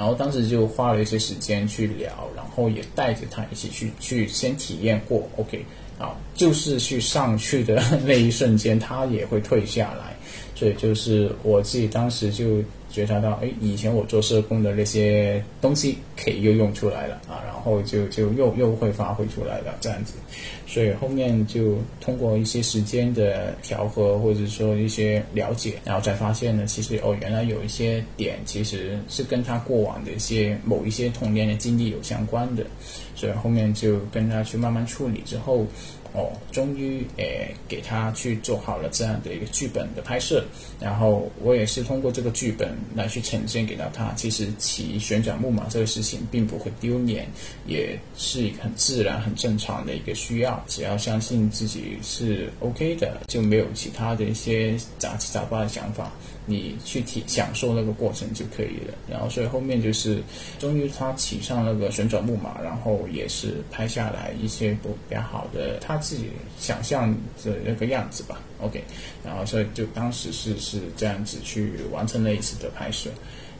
[0.00, 5.62] 然后当时就花了一些时间去聊，然后也带着他一起去去先体验过，OK，
[5.98, 10.16] 啊，就是去上去的 那一瞬间，他也会退下来，
[10.54, 20.14] 所以就是我自己当时就觉察到，哎，以前我做社工的那些东西可以又用出来了啊，然后就就又又会发挥出来了这样子。
[20.66, 32.64] 所以后面就通过一些时间的调和，或者说一些了解，然后才发现呢，其实哦，原来有一些点其实是跟他过往的一些某一些童年的经历有相关的，
[33.14, 35.66] 所以后面就跟他去慢慢处理之后。
[36.12, 40.44] 哦，终于诶给他去做好了这样的一个剧本的拍摄，
[40.80, 44.12] 然后我也是通过这个剧本来去呈现给到他。
[44.14, 47.28] 其实骑旋转木马这个事情并不会丢脸，
[47.66, 50.62] 也是一个很自然、很正常的一个需要。
[50.66, 56.12] 只要相信自己是 OK 的，就没有其他的一些杂七杂八的想法。
[56.50, 60.20] 你去体享受那个过程就可以了，然后所以后面就是，
[60.58, 66.24] 终于他骑上那个旋转木马，然后也是拍下来一些不比较好的他自己
[66.58, 68.42] 想象的那个样子吧。
[68.60, 68.82] OK，
[69.24, 73.08] 然后所以就当时是是这样子去完成了一次的拍摄，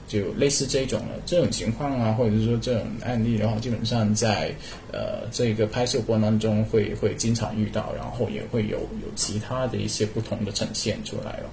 [0.06, 1.14] 就类似这种了。
[1.24, 4.52] 这种情况啊，或者是说这种案例的话，基本上在
[4.92, 11.50] 呃这个拍摄过程当中会会经常遇到，然后也会有有其他的一些不同的呈现出来了。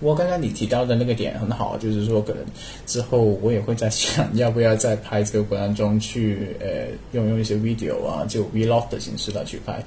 [0.00, 2.44] 我刚刚你提到的那个点很好，就是说可能
[2.86, 9.82] 之后我也会在想，要不要在拍这个过程中去呃用用一些 video 啊，就 vlog 的形式来去拍。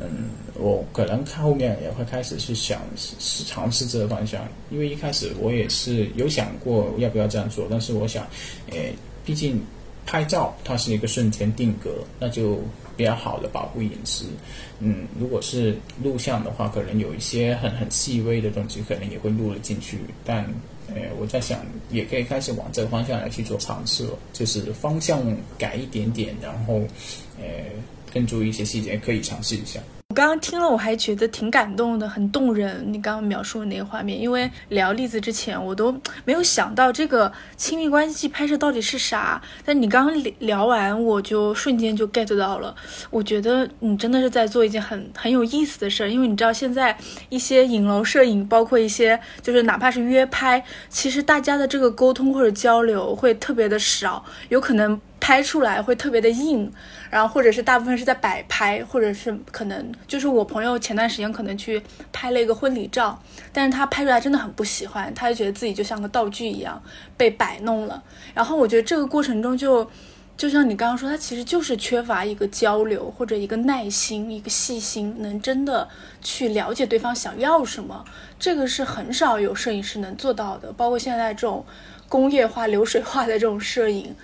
[0.00, 8.26] 嗯，我可能看后面也会开始去想是尝试这个方向，因为一开始我也是有想过要不要这样做，但是我想，
[8.70, 8.76] 呃，
[9.24, 9.62] 毕竟
[10.04, 12.60] 拍照它是一个瞬间定格，那就
[12.96, 14.26] 比较好的保护隐私。
[14.80, 19.98] 嗯，如果是录像的话，可能有一些很很细微的东西，可能也会录了进去。
[20.24, 20.44] 但，
[20.88, 25.22] 呃，我在想，也可以开始往这个方向来去做尝试了，就是方向
[25.58, 26.80] 改一点点，然后，
[27.38, 27.46] 呃，
[28.12, 29.80] 更注意一些细节，可以尝试一下。
[30.10, 32.84] 我刚刚听了，我还觉得挺感动的，很动人。
[32.86, 35.92] 你刚刚描述的那个画面，因为聊例子之前，我都
[36.24, 39.42] 没有想到这个亲密关系拍摄到底是啥。
[39.64, 42.72] 但你刚刚聊完，我就瞬间就 get 到了。
[43.10, 46.96] 我觉得你真的是在做一件很很有意思的事儿，因为你知道现在
[47.28, 55.00] 一些影楼摄影，包括一些就是哪怕是约拍，其实大家的这个沟通或者交流会特别的少，有可能。
[55.24, 56.70] 拍出来会特别的硬，
[57.08, 63.18] 然后或者是大部分是在摆拍，或者是可能就是我朋友前段时间可能去拍了一个婚礼照，
[63.50, 66.82] 但是他拍出来真的很不喜欢，他就觉得自己就像个道具一样
[67.16, 68.02] 被摆弄了。
[68.34, 69.90] 然后我觉得这个过程中就
[70.36, 75.88] 就像你刚刚说，他其实就是缺乏一个交流或者一个耐心、一个细心，能真的
[76.20, 78.04] 去了解对方想要什么。
[78.38, 81.64] 这个是很少有摄影师能做到的，包括现在这种
[82.10, 84.14] 工业化、流水化的这种摄影。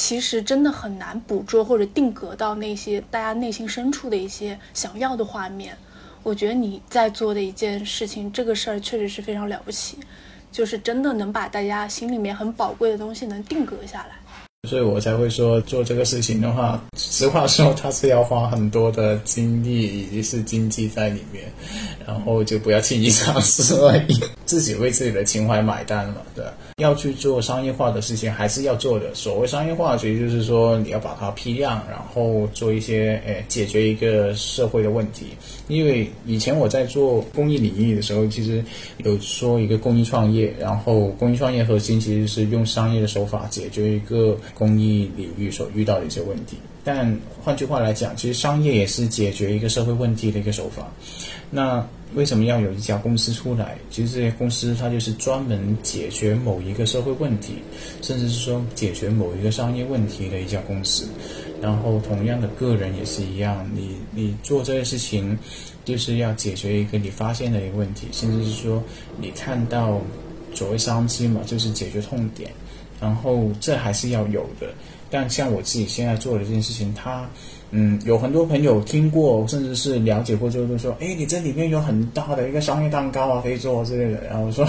[0.00, 5.76] 其实真的很难捕捉或者定格到那些大家内心深处的一些想要的画面。
[6.22, 9.98] 我觉得你在做的一件事情，这个事儿确实是非常了不起，
[10.52, 14.14] 就是真的能把大家心里面很宝贵的东西能定格下来。
[14.68, 21.44] 所以我才会说做这个事情的话，实话说，它是要花很多的精力以及是经济在里面，
[22.06, 26.44] 然后就不要轻易尝试而已，自己为自己的情怀买单嘛，对。
[26.78, 29.12] 要去做商业化的事情，还是要做的。
[29.12, 35.26] 所谓商业化，其实就是说你要把它批量，然后做一些诶解决一个社会的问题。
[35.66, 38.64] 因为以前我在做公益领域的时候，其实
[38.98, 46.56] 有说一个公益创业，然后公益创业核心其实是用商业的手法解决一个公益领域所遇到的一些问题。
[46.84, 50.90] 但换句话来讲，其实商业也是解决一个社会问题的一个手法。
[51.50, 53.76] 那为什么要有一家公司出来？
[53.90, 57.54] 其实这些公司它就是专门解决某一个社会问题，
[58.00, 61.06] 甚至是说解决某一个商业问题的一家公司。
[61.60, 65.36] 然后同样的个人也是一样，你你做这些事情，
[65.84, 68.82] 就是要解决一个你发现的一个问题，甚至是说
[69.20, 70.00] 你看到
[70.54, 72.50] 所谓商机嘛，就是解决痛点。
[73.00, 74.68] 然后这还是要有的。
[75.10, 77.28] 但像我自己现在做的这件事情，它。
[77.70, 84.66] 嗯，有很多朋友听过，甚至是了解过之后都说：“哎，你这里面有很大的一个商业蛋糕啊，可以做之类的。”然后我说：“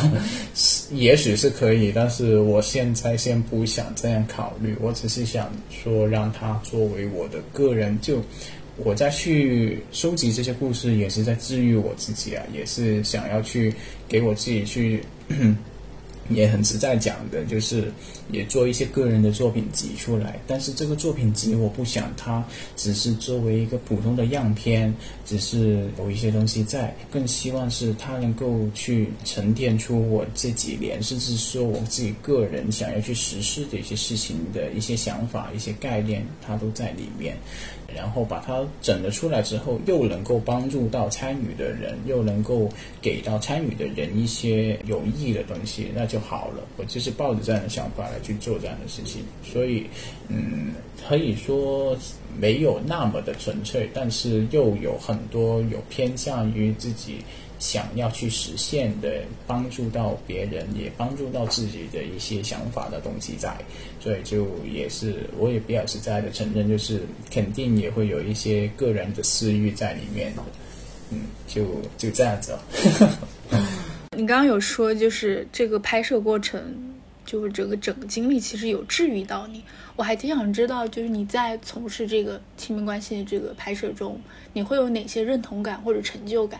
[0.92, 4.76] 也许是可以，但是我现在先不想这样考虑。
[4.82, 8.22] 我只是想说，让它作为我的个人，就
[8.76, 13.74] 我再去收集这些故事，也是在治愈我自己啊，也是想要去
[14.10, 15.02] 给我自己去。”
[16.30, 17.92] 也很实在讲的，就是
[18.32, 22.44] 也做一些个人的作品集出来，但是这个作品集我不想它
[22.76, 24.94] 只是作为一个普通的样片，
[25.26, 37.38] 只是有一些东西在，更希望是它能够去沉淀出我这几年，甚至说我自己个人想要去实施的一些事情的一些想法、一些概念，它都在里面。
[37.96, 42.70] 然后把它整了出来之后，又能够帮助到参与的人，又能够
[43.02, 46.64] 给到参与的人一些有益的东西，那就好了。
[46.78, 49.86] 我就是抱着这样的想法来去做这样的事情，所以，
[50.28, 50.74] 嗯，
[51.08, 51.98] 可以说
[52.40, 57.18] 没有那么的纯粹，但是又有很多有偏向于自己。
[57.60, 63.54] 想要去实现的，帮助到别人，也帮助到自己的一些想法的东西在，
[64.00, 70.42] 所以就也是我也比较实在的承认，就是肯定也会有一些个人的私欲在里面的，
[71.12, 71.66] 嗯，就
[71.98, 72.58] 就这样子。
[74.18, 76.62] 你刚刚有说，就是这个拍摄过程，
[77.26, 79.64] 就是整个整个经历，其实有治愈到你。
[79.96, 84.20] 我还挺想知道，就是你在从事这个亲密关系的这个拍摄中，
[84.54, 86.60] 你会有哪些认同感或者成就感？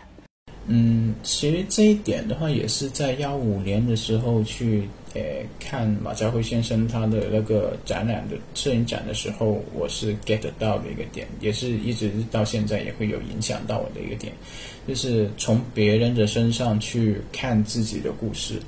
[0.72, 5.20] 嗯，其实这一点的话，也是在幺五年的时候去呃
[5.58, 14.32] 看马家辉先生他的那个展览的摄影展的时候，我是 get 到的一个点，也是一直到现在也会有影响到我的一个点，
[14.86, 18.60] 就是从别人的身上去看自己的故事，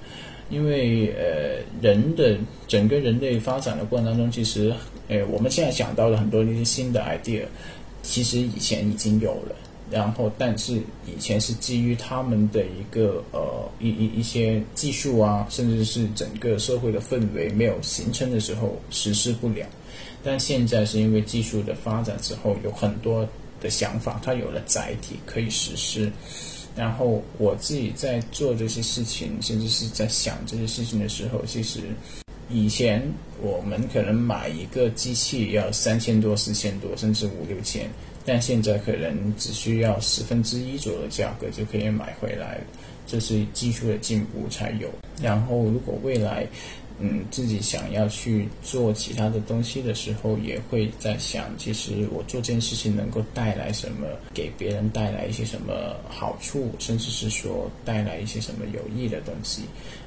[0.51, 2.37] 因为呃人的
[2.67, 4.75] 整个人类发展的过程当中，其实
[5.07, 7.45] 呃我们现在想到了很多那些新的 idea，
[8.03, 9.55] 其实以前已经有了。
[9.93, 19.67] 然后但是以前是基于他们的一个呃一一一些技术啊，甚至是整个社会的氛围没有形成的时候实施不了。
[20.25, 23.29] 但现在是因为技术的发展之后，有很多
[23.61, 26.11] 的想法，它有了载体可以实施。
[26.75, 31.81] 然后我自己在做这些事情，甚至是在想这些事情的时候，其实
[32.49, 33.07] 以前
[33.43, 37.91] 我们可能买一个机器要三千多、四千多，甚至五六千，
[38.25, 42.61] 但现在可能只需要十分之一左右的价格就可以买回来。
[43.05, 44.89] 这是技术的进步才有。
[45.21, 46.47] 然后如果未来，
[47.01, 59.63] 嗯，自己想要去做其他的东西的时候，也会在想，其实我做这件事情能够带来什么，给别人带来一些什么好处，甚至是说带来一些什么有益的东西，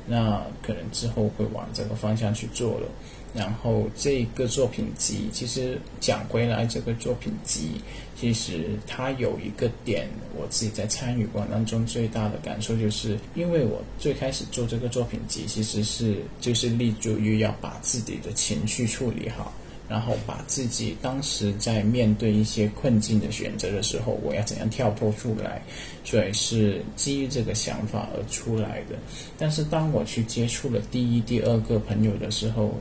[0.08, 2.88] 那可能之后会往这个方向去做了。
[3.36, 7.82] 然后这个作品集，其实讲回来，这个作品集
[8.16, 10.08] 其实它有一个点，
[10.38, 19.54] 我自己在参与过程当中最大的感受就是，因为我最开始做这个作品集，其实是就是立足于要把自己的情绪处理好，
[19.90, 25.62] 然后把自己当时在面对一些困境的选择的时候，我要怎样跳脱出来，
[26.06, 28.96] 所以是基于这个想法而出来的。
[29.38, 32.74] 但是当我去接触了第一、第二个朋友的时候，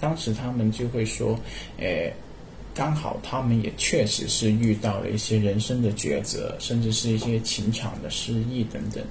[0.00, 1.38] 当时他们就会说，
[1.78, 2.12] 诶，
[2.74, 9.04] 刚好他们也确实是遇到了一些人生的抉择，甚至是一些情场的失意等等，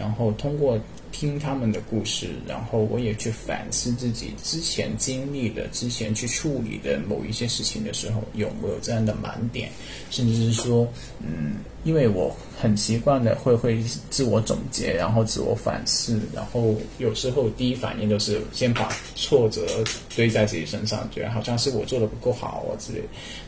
[0.00, 0.80] 然后通过。
[1.12, 9.68] 听他们的故事，然后我也去反思自己之前经历的、之前去处理的某一些事情的时候，有没有这样的盲点，
[10.08, 10.86] 甚至是说，
[11.18, 19.66] 嗯，因为我很习惯的会会自我总结，然后自我反思，然后有时候第一反应都是先把挫折
[20.14, 23.02] 堆在自己身上，觉得好像是我做的不够好啊之类。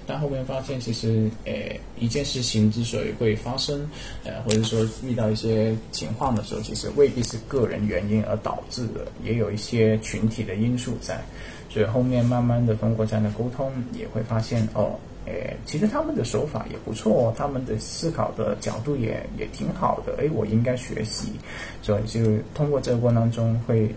[0.06, 3.88] 但后面发现，其实，诶，一件事情之所以会发生，
[4.24, 11.20] 呃，或者说遇到一些情况的时候，其实未必是个人原因而导致的，也有一些群体的因素在。
[11.68, 21.32] 所以后面慢慢的通过这样的沟通，也会发现，哦，诶，其实他们的手法也不错，他们的思考的角度也也挺好的，诶，我应该学习。
[21.80, 22.20] 所以就
[22.54, 23.94] 通过这个过程当中会。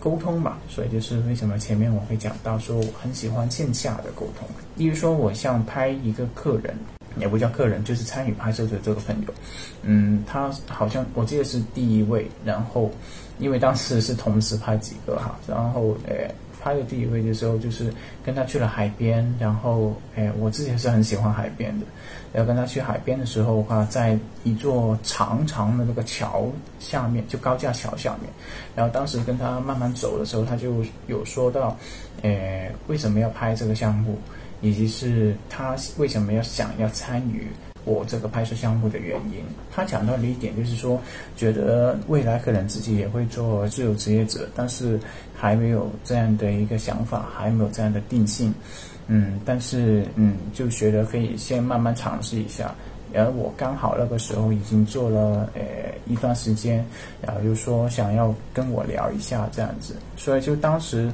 [0.00, 4.48] 沟通嘛，所以就是为什么前面我会讲到说我很喜欢线下的沟通。
[4.74, 6.74] 例如说，我像拍一个客人，
[7.16, 9.34] 也不叫客人，就是参与拍摄的这个朋友，
[9.82, 12.90] 嗯，他好像我记得是第一位，然后
[13.38, 16.28] 因为当时是同时拍几个哈，然后诶。
[16.62, 17.90] 拍的第一位的时候，就是
[18.22, 21.86] 跟他去了海边，然后，哎，我自己是很喜欢海边的。
[22.32, 26.46] 然后跟他去海边的时候的话，在一座长长的那个桥
[26.78, 28.30] 下面，就高架桥下面。
[28.74, 31.76] 然后当时跟他慢慢走的时候，他就有说到，
[32.22, 34.18] 诶，为什么要拍这个项目，
[34.60, 37.48] 以及是他为什么要想要参与。
[37.86, 41.00] 我这个拍摄项目的原因，他讲到了一点，就是说，
[41.34, 45.00] 觉得未来可能自己也会做自由职业者，但是
[45.34, 48.52] 还没有这样的一个想法，还没有这样的定性，
[49.12, 52.72] 嗯，但是嗯，就觉得可以先慢慢尝试一下。
[53.12, 55.60] 然后我刚好那个时候已经做了呃
[56.06, 56.86] 一段时间，
[57.20, 61.10] 然后就说想要跟我聊一下这样子，所以就当时。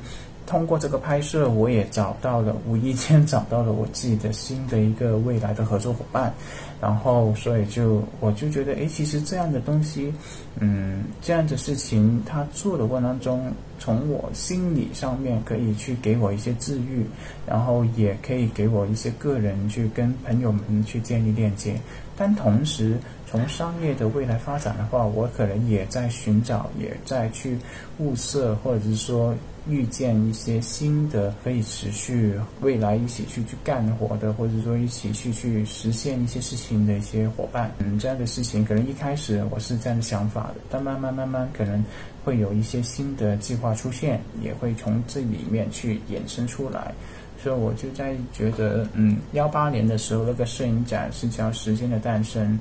[0.48, 6.32] 通过这个拍摄，我也找到了，无意间找到了我自己的新的一个未来的合作伙伴，
[6.80, 10.14] 然后，所以就我就觉得，哎，其实这样的东西，
[10.60, 17.04] 嗯，这样的事情，他做的过程当中，从我心理上面可以去给我一些治愈，
[17.46, 21.80] 然后也可以给我一些个人去跟朋友们去建立链接，
[22.16, 22.96] 但同时。
[23.28, 27.58] 从商业的未来发展的话，我可能也在寻找，也在去
[27.98, 29.34] 物色，或者是说
[29.68, 37.68] 遇见一些新的可以持续未来一起去去干活的，或者说一起去去实现一些事情的一些伙伴。
[37.78, 41.84] 嗯，这样的事情可能一开始我是这样的想法的，但慢慢慢慢可能
[42.26, 46.92] 会有一些新的计划出现，也会从这里面去衍生出来。
[47.40, 52.52] 所以我就在觉得，嗯，幺八年的时候那个摄影展是叫《时间的诞生》。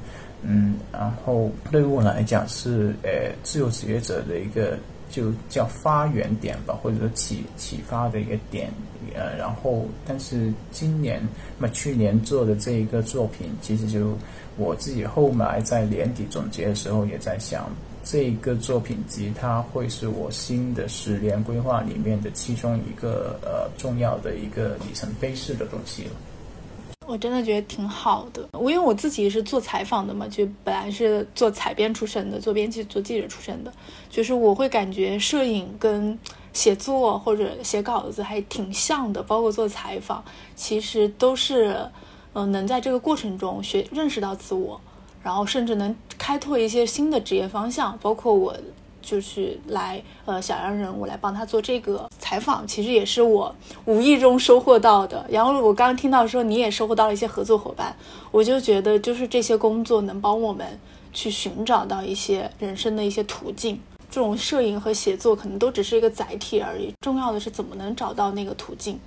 [0.43, 4.77] 嗯，然后对于我来讲是呃自由职业者的一个
[5.09, 8.69] 就叫发源点吧，或者说启启发的一个点。
[9.15, 11.19] 呃，然后但是今年
[11.57, 14.15] 那去年做的这一个作品，其实就
[14.57, 17.67] 我自己后来在年底总结的时候也在想，
[18.05, 26.11] 这个作品集它会是我新的十年规划里面的其中一个呃重要的一个里程碑式的东西了。
[27.07, 33.73] 我真的觉得挺好的，我因为我自己是做采访的嘛，就本来是做采编出身的，做编辑、做记者出身的，
[34.09, 36.17] 就是我会感觉摄影跟
[36.53, 40.23] 写作或者写稿子还挺像的，包括做采访，
[40.55, 41.77] 其实都是，
[42.33, 44.81] 嗯，能在这个过程中学认识到自我，
[45.25, 47.97] 然后甚至能开拓一些新的职业方向。
[47.99, 48.55] 包括我
[49.01, 53.53] 就是来呃小洋人，我来帮他做这个采访，其实也是我
[53.85, 55.25] 无意中收获到的。
[55.27, 57.95] 然后我刚刚听到说你也收获到了一些合作伙伴，
[58.29, 60.79] 我就觉得就是这些工作能帮我们
[61.11, 63.81] 去寻找到一些人生的一些途径。
[64.11, 68.99] 这种摄影和写作可能都只是一个载体而已，重要的是怎么能找到那个途径，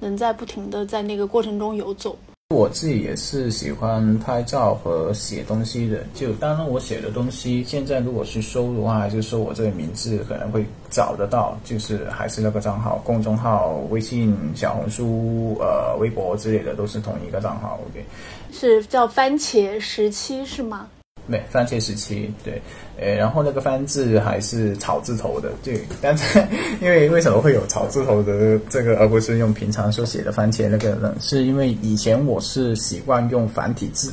[0.00, 2.16] 能在不停的在那个过程中游走。
[2.54, 17.80] 我自己也是喜欢拍照和写东西的，就当然我写的东西，现在如果去搜的话，就说我这个名字可能会找得到，就是还是那个账号，公众号、微信、小红书、呃、微博之类的都是同一个账号。
[17.90, 18.04] OK，
[18.52, 20.88] 是叫番茄时期是吗？
[21.28, 22.62] 对，番茄时期，对，
[23.00, 26.38] 呃，然后那个番字还是草字头的，对，但是
[26.80, 31.16] 因为为什么会有草字头的这个，而不是用平常所写的番茄那个呢？
[31.20, 34.12] 是因为以前我是习惯用繁体字，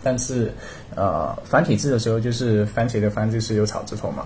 [0.00, 0.52] 但是
[0.94, 4.24] 呃，繁体字的时候就是番茄的番就是有草字头嘛，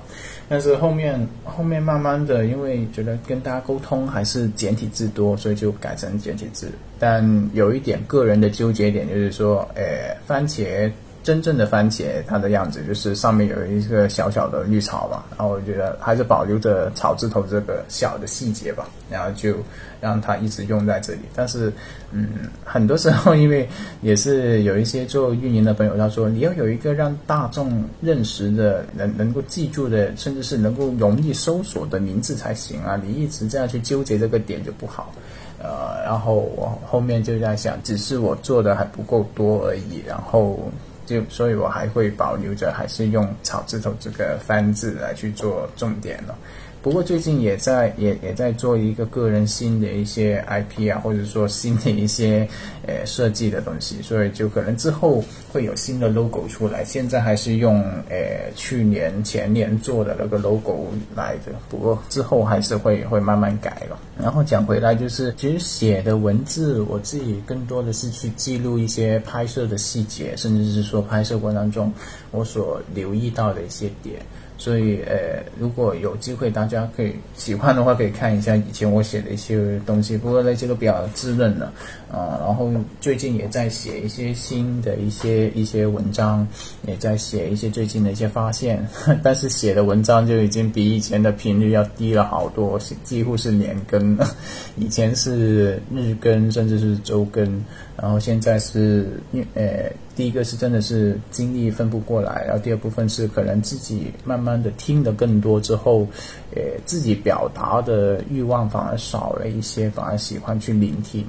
[0.50, 6.70] 但是后面后面慢慢的，因为觉得跟大家沟通还是简体字多，所以就改成简体字。
[6.98, 10.92] 但有一点个人的纠结点就是说，呃，番茄。
[11.22, 19.54] 真正的番茄，它的样子就是上面有一个小小的绿草嘛，然后我觉得还是保留着草字头这个小的细节吧，然后就
[20.00, 21.20] 让它一直用在这里。
[21.34, 21.72] 但是，
[22.10, 23.68] 嗯，很多时候因为
[24.00, 33.00] 也是有一些做运营的朋友，他说你要有一个让大众认识的、能能够记住的，甚至是能够容易搜索的名字才行啊！
[33.00, 35.14] 你一直这样去纠结这个点就不好。
[35.62, 40.58] 呃，然后我后面就在想，只是我做的还不够多而已，然后。
[41.04, 46.36] 就所以，我还会保留着，还是用草字头这个翻字来去做重点了。
[46.82, 52.46] 不过最近也在也也在做一个个人新的一些 IP 啊，或者说新的一些
[52.86, 55.22] 呃设计的东西，所以就可能之后
[55.52, 56.84] 会有新的 logo 出来。
[56.84, 57.80] 现在还是用
[58.10, 63.96] 呃去年前年做的那个 logo 来的，不过之后还是会会慢慢改了。
[64.20, 71.92] 然后讲回来，就是其实写的文字，我自己更多的是去记录一些拍摄的细节，甚至是说拍摄过程当中
[72.32, 74.16] 我所留意到的一些点。
[74.62, 80.16] 所以，呃，如果有机会，大家可以喜欢的话，可以看一下以前我写的一些东西。
[80.16, 81.72] 不过那些都比较滋润了，
[82.12, 82.70] 啊，然后
[83.00, 86.46] 最近也在写一些新的一些一些文章，
[86.86, 88.86] 也在写一些最近的一些发现。
[89.20, 94.30] 但是写的文章就已经比以前的频率要低了好多，几乎是年更了。
[94.76, 97.64] 以前是日更，甚至是周更。
[98.00, 106.06] 然后现在是，因呃，第一个是真的是精力分不过来，然后第二部分是可能自己慢慢的听得更多之后，
[106.54, 111.24] 呃，自己表达的欲望反而少了一些，反而喜欢去聆听，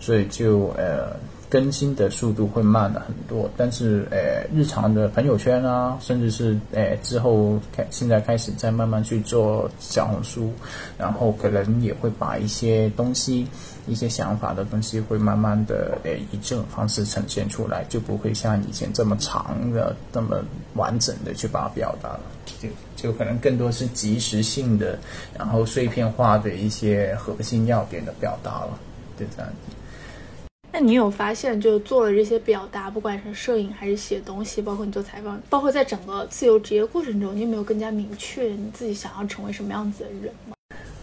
[0.00, 1.16] 所以就呃。
[1.50, 10.52] 更新的速度会慢了很多，但是呃，日常的朋友圈啊，甚至是呃之后开现在开始在慢慢去做小红书，
[10.98, 13.46] 然后可能也会把一些东西、
[13.88, 20.44] 一些想法的东西会慢慢的呃以这种方式呈现出来，就不会像以前这么长的、这么
[20.74, 22.20] 完整的去把它表达了，
[22.60, 24.98] 就就可能更多是即时性的，
[25.36, 28.78] 然后碎片化的一些核心要点的表达了，
[29.18, 29.74] 就这样子。
[30.70, 40.54] 那你有发现，就做了这些表达，不管是摄影还是写东西，包括你做采访，包括在整个自由职业过程中，你有没有更加明确你自己想要成为什么样子的人吗？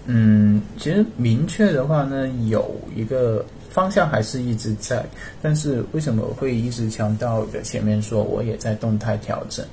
[0.07, 5.03] 嗯，其实明确的话呢，有一个方向还是一直在，
[5.41, 9.65] 但是为什么会一直强调的前面说我也在动态调整？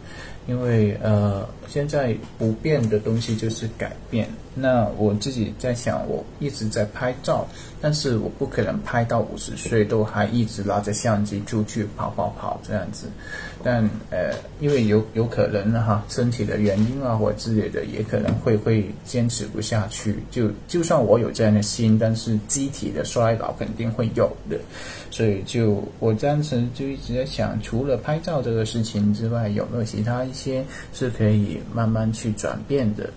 [0.49, 4.29] 因为呃，现在不变的东西就是改变。
[4.55, 7.47] 那我自己在想，我一直在拍照，
[7.81, 13.07] 但是我不可能拍到五十岁都还一直拿着相机出去跑跑跑这样子。
[13.65, 20.19] 但呃，因为有有可能哈，身体的原因啊或之类的，也可能会会坚持不下去。
[20.31, 24.59] 就就算我有这样的心，但是机体的衰老肯定会有的。
[25.11, 33.09] 所以就我当时就一直在想，除了拍照这个事情之外，有没有其他一些是可以慢慢去转变的？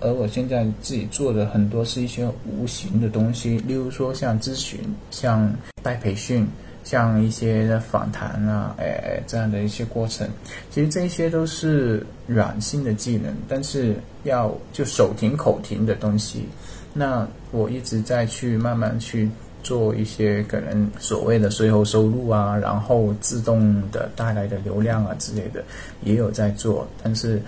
[0.00, 4.78] 而我现在自己做的很多是一些无形的东西，例如说像咨询、
[5.10, 5.52] 像
[5.82, 6.46] 带培训。
[6.82, 10.26] 像一些访谈啊，哎，这样的一些过程，
[10.70, 16.46] 其实这些都是软性的技能，但是要就手停口停的东西。
[16.94, 19.28] 那我一直在去慢慢去
[19.62, 25.62] 做一些可能所谓的税后收入啊，然后自动的带来的流量啊之类的，
[26.02, 27.40] 也有在做，但是。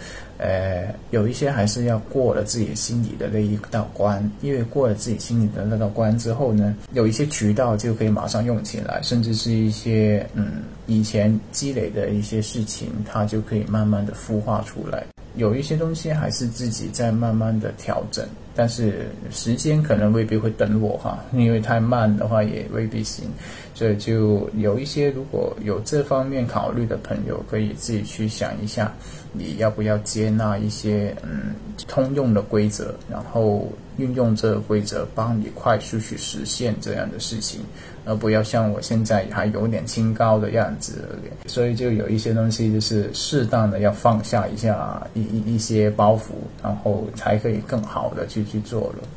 [0.43, 15.05] 呃，有一些还是要过了自己心里的那一道关，因为过了自己心里的那道关之后呢，有一些渠道就可以马上用起来，甚至是一些嗯以前积累的一些事情，它就可以慢慢的孵化出来。
[15.37, 23.27] 有一些东西还是自己在慢慢的调整，但是时间可能未必会等我哈，因为太慢的话也未必行。
[23.75, 28.93] 所以就有一些如果有这方面考虑的朋友，可以自己去想一下，
[29.33, 31.55] 你要不要接纳一些嗯
[31.89, 37.61] 通用的规则，然后运用这个规则帮你快速去实现这样的事情，
[38.05, 41.19] 而不要像我现在还有点清高的样子。
[41.47, 49.09] 所以就有一些东西就是适当的要放下一下一一一些包袱，然后才可以更好的去去做了。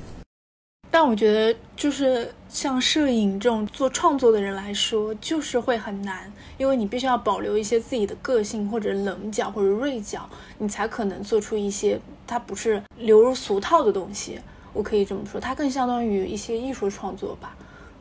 [0.91, 14.39] 但我觉得，就是像摄影这种做创作的人来说，就是会很难，因为你必须要保留一些自己的个性，或者棱角，或者锐角，你才可能做出一些它不是流入俗套的东西。
[14.71, 17.53] 我可以这么说，它更相当于一些艺术创作吧。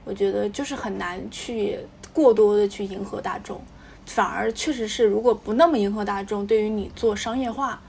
[0.04, 1.78] 我觉得就是很难去
[2.12, 3.60] 过多的去迎合大众，
[4.06, 7.80] 反而确实是，如果不那么迎合大众，对于你做商业化，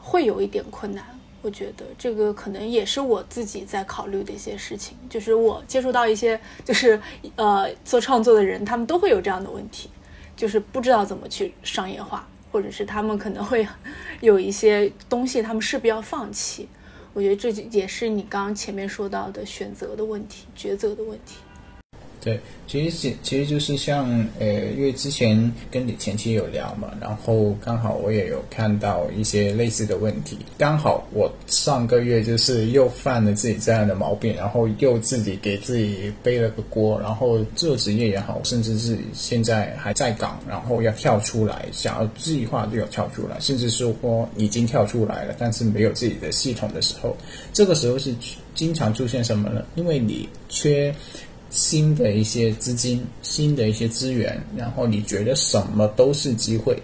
[0.00, 1.04] 会有一点困难。
[1.42, 7.00] 我觉得这个可能也是我自己在考虑的一些事情，就是我接触到一些就是
[7.34, 9.90] 呃做创作的人，他们都会有这样的问题，
[10.36, 13.66] 就是不知道怎么去商业化，或者是他们可能会
[14.22, 16.68] 有一些东西，他们势必要放弃。
[17.14, 21.36] 我觉得这也是你刚刚前面说到的选择的问题、抉择的问题。
[22.24, 22.38] 对，
[22.68, 24.08] 其实其实就是像
[24.38, 24.46] 呃，
[24.76, 47.16] 因为之前跟你前妻有聊嘛，然后刚好我也有看到一些类似的问题，刚好我上个月就是又犯了自己这样的毛病，然后又自己给自己背了个锅，然后做职业也好，甚至是现在还在岗，然后要跳出来，想要计划就要跳出来，甚至是说已经跳出来了，但是没有自己的系统的时候，
[47.52, 48.14] 这个时候是
[48.54, 49.64] 经常出现什么呢？
[49.74, 50.94] 因为你缺。
[51.52, 56.76] 新的一些资金，新的一些资源，然后你觉得什么都是机会，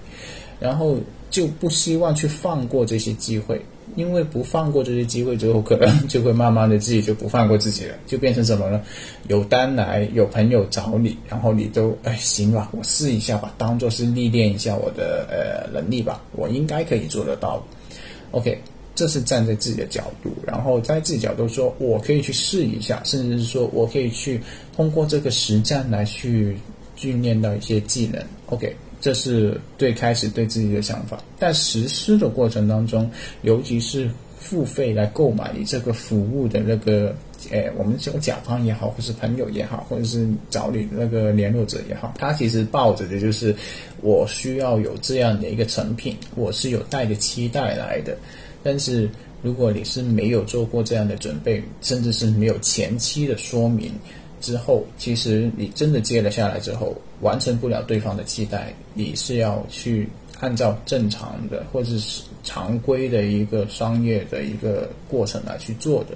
[0.61, 0.97] 然后
[1.31, 3.61] 就不希望去放过这些机会，
[3.97, 8.83] 因为不放过这些机会之后，可能就会慢慢的自己就不放过自己了，就变成什么呢？
[9.29, 17.67] 有单来，有朋友找你，然后你都哎行吧，我试一下吧，当做是历练一下我的呃能力吧，我应该可以做得到
[18.33, 18.61] ，OK。
[18.99, 24.41] 这是站在自己的角度，然后在自己角度说，我可以去试一下，甚至是说我可以去
[24.75, 26.57] 通过这个实战来去
[26.97, 28.21] 训练到一些技能。
[28.47, 31.23] OK，这是最开始对自己的想法。
[31.39, 33.09] 在实施的过程当中，
[33.43, 37.15] 尤其是付费来购买你这个服务的那个，
[37.51, 43.55] 诶，我们说甲方也好，或是朋友也好，或者是找你那个联络者也好，他其实抱着的就是
[44.03, 48.19] 我需要有这样的一个成品，我是有带着期待来的。
[48.69, 49.09] 但是，
[49.41, 53.91] 如果你是没有做过这样的准备，甚至是没有前期的说明
[54.43, 60.07] 之后，其实你真的接了下来之后，完成不了对方的期待，你是要去
[60.41, 66.09] 按照正常的或者是常规的一个商业的一个过程来去做的。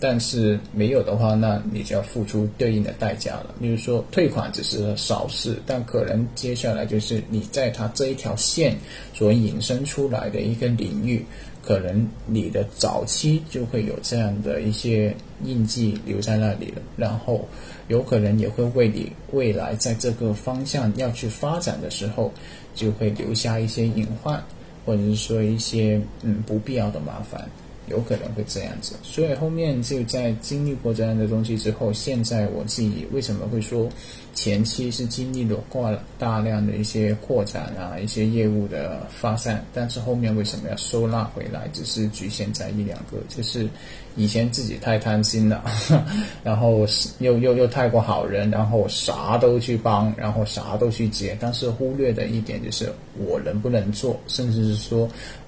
[0.00, 3.54] 但是没有的话，那你就要付出对应的代价了。
[3.60, 8.76] 比如说退款只是小事，但可能接下来就是你在它这一条线
[9.12, 11.22] 所引申出来的一个领域。
[11.62, 15.14] 可能你的早期就会有这样的一些
[15.44, 17.48] 印记留在那里了，然后
[17.88, 22.32] 有可能也会为你未来在这个方向要去发展的时候，
[22.74, 24.42] 就会留下一些隐患，
[24.84, 27.48] 或者是说一些嗯不必要的麻烦，
[27.88, 28.94] 有可能会这样子。
[29.02, 33.88] 所以后面就在经历过这样的东西之后，现在我自己为什么会说？
[34.34, 41.68] 前期是经历了过大量的一些扩展啊，一些业务的发散，但是后面为什么要收纳回来？
[41.70, 43.68] 只是局限在一两个，就是
[44.16, 45.62] 以前自己太贪心了，
[46.42, 46.86] 然后
[47.18, 55.06] 又又又太过好人，然后啥都去帮，然后啥都去接，但是忽略的一点就是我能不能做，甚至是说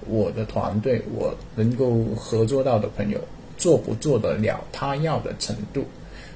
[0.08, 3.18] 我的团队，我能够合作到的朋友
[3.56, 5.84] 做不做得了他要的程度。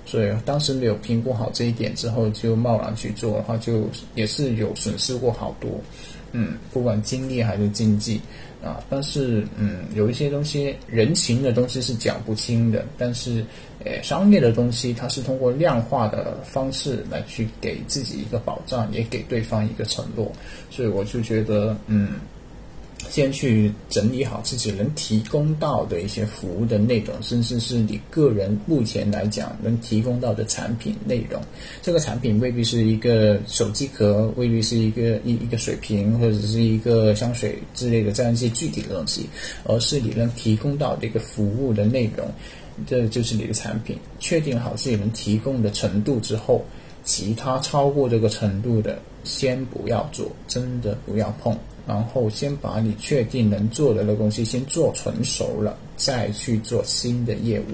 [0.07, 3.85] 所以当时没有评估好这一点之后，就贸然去做的话，就
[4.15, 5.71] 也是有损失过好多，
[6.33, 8.19] 嗯，不管精力还是经济
[8.65, 8.83] 啊。
[8.89, 13.45] 但是嗯，有一些东西人情的东西是讲不清的，但是
[13.85, 20.33] 呃，商业的东西它是通过量化的方式来去给自己一个保障，也给对方一个承诺。
[20.71, 22.13] 所以我就觉得嗯，
[23.11, 31.41] 先去整理好自己能提供到的一些服务的内容，甚至是你个人目前来讲能提供到的产品内容。
[31.81, 39.29] 这个产品未必是一个手机壳，未必是一个一一个水瓶，或者是一个香水之类的这样一些具体的东西，
[39.65, 42.29] 而是你能提供到的一个服务的内容，
[42.87, 43.97] 这就是你的产品。
[44.19, 46.65] 确定好自己能提供的程度之后，
[47.05, 51.57] 其他超过这个程度的，先不要做，真的不要碰。
[51.89, 57.65] 然后先把你确定能做的那东西先做成熟了，再去做新的业务，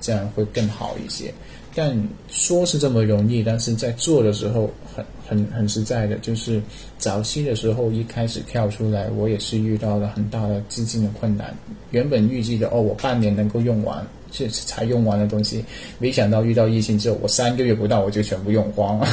[0.00, 1.32] 这样会更好一些。
[1.74, 6.62] 但说是这么容易，但是在做的时候很很很实在的，就是
[6.98, 11.54] 早期的时候一开始跳出来，我也是遇到了很大的资金的困难。
[11.90, 14.06] 原本预计的哦，我半年能够用完。
[14.36, 15.64] 是才用完的东西，
[15.98, 19.06] 没想到遇到疫情之后，我三个月不到我就全部用光了。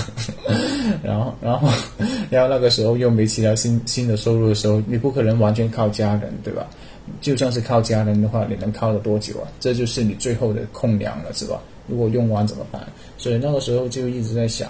[1.02, 1.70] 然后，然后，
[2.30, 6.68] 然后那个时候又没其他新新的收入的时候，你不可能完全靠家人，对吧？
[7.22, 9.48] 就算是靠家人的话，你能靠了多久啊？
[9.60, 11.62] 这就是你最后的空粮了，是吧？
[11.88, 12.82] 如果用完怎么办？
[13.18, 14.70] 所以那个时候就一直在想，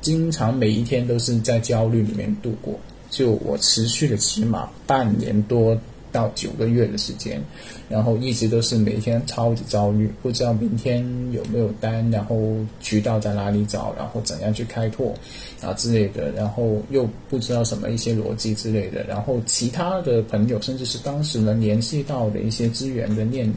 [0.00, 2.78] 经常每一天都是在焦虑里面度过。
[3.08, 5.76] 就我持续了起码半年多。
[6.12, 7.38] 到九个月的时间，
[7.88, 12.36] 然后一直都是每天超级焦虑，不知道明天有没有单，然后
[12.80, 15.14] 渠道在哪里找，然后怎样去开拓
[15.62, 23.52] 啊之类的，然后又不知道什么一些逻辑之类的，然后其他的朋友，甚至是当时能联系到的一些资源的链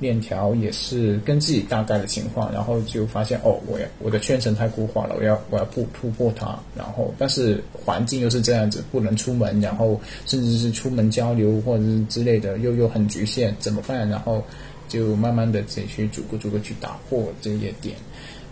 [0.00, 12.04] 链条，也是跟自己大概的情况，然后就发现哦，我要我的圈层太固化了，我要我要不突破它，然后但是环境又是这样子，不能出门，然后甚至是出门交流或者是。
[12.14, 14.08] 之类的又又很局限，怎怎么办？
[14.08, 14.44] 然后
[14.88, 17.96] 就慢慢的自己去逐个逐个去打破这些点，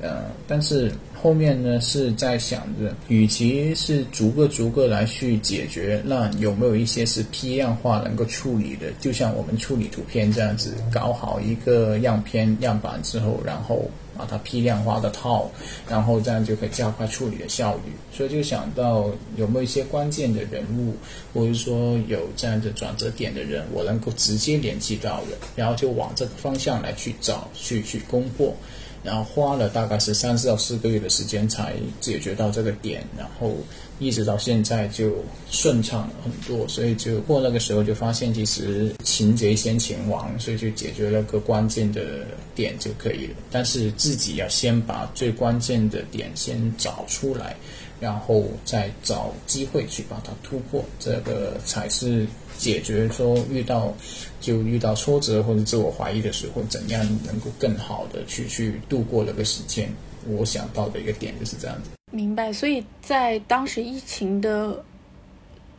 [0.00, 8.90] 呃，但是后面呢是在想着，与其是逐个逐个来去解决，那有没有一些是批量化能够处理的？
[8.98, 13.88] 就像我们处理图片这样子，搞好一个样片样板之后，然后。
[14.16, 15.51] 把它批量化的套，
[15.89, 17.93] 然后这样就可以加快处理的效率。
[18.12, 20.94] 所以就想到有没有一些关键的人物，
[21.32, 28.55] 或者说有这样的转折点的人，我能够直接联系到的，然后就往这个方向来去找，去去攻破。
[29.02, 33.56] 然后花了大概是三四到四个月的时间才解决到这个点，然后
[33.98, 35.12] 一直到现在就
[35.50, 43.34] 顺畅了很多，所以就过那个时候就发现其实擒贼先擒王，所以就解决了个关键的点就可以了。
[43.50, 47.56] 但是自己要先把最关键的点先找出来。
[48.00, 52.26] 然后再找机会去把它突破，这个才是
[52.62, 53.93] 解决说遇到
[54.40, 59.93] 就遇到挫折或者自我怀疑的时候，怎样能够更好的去去度过那个时间。
[60.28, 61.90] 我想到的一个点就是这样子。
[62.12, 62.52] 明白。
[62.52, 64.84] 所以在当时疫情的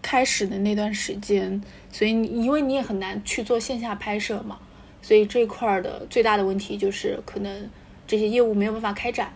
[0.02, 4.60] 开始的那段时间，所以因为你也很难去做线下拍摄嘛，
[5.02, 7.70] 所以这块的最大的问题就是可能
[8.06, 9.32] 这些业务没有办法开展。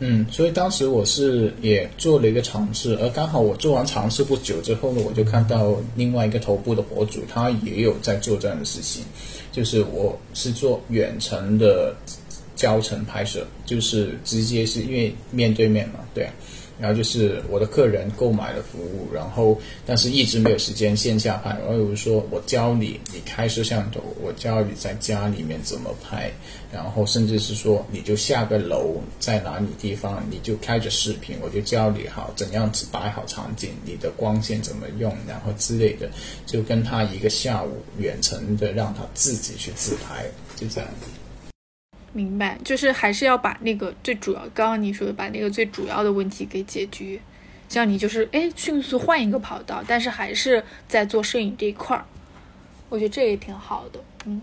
[0.00, 9.02] 嗯，所以当时我是也做了一个尝试，而刚好我做完尝试不久之后呢，我就看到另外一个头部的博主，他也有在做这样的事情，
[9.50, 11.94] 就是我是做远程的
[12.54, 16.28] 教程拍摄，就是直接是因为面对面嘛，对。
[16.80, 21.50] 然后就是我的客人购买了服务，然后但是一直没有时间线下拍。
[21.50, 26.30] 然后比如说我教你，你开摄像头，我教你在家里面怎么拍，
[26.72, 36.08] 然后甚至是说你就下个楼在哪里地方，你就开着视频，我就教你好怎样子摆好场景，你的光线怎么用，然后之类的，
[36.46, 40.24] 就跟他一个下午远程的让他自己去自拍，
[40.56, 40.88] 就这样。
[42.12, 47.20] 明白，就是还是要把那个最主要，刚刚你说的把那个最主要的问题给解决，
[47.68, 52.04] 像你就是哎迅速换一个跑道，但是还是在做摄影这一块儿，
[52.88, 54.40] 我觉得这也挺好的，嗯。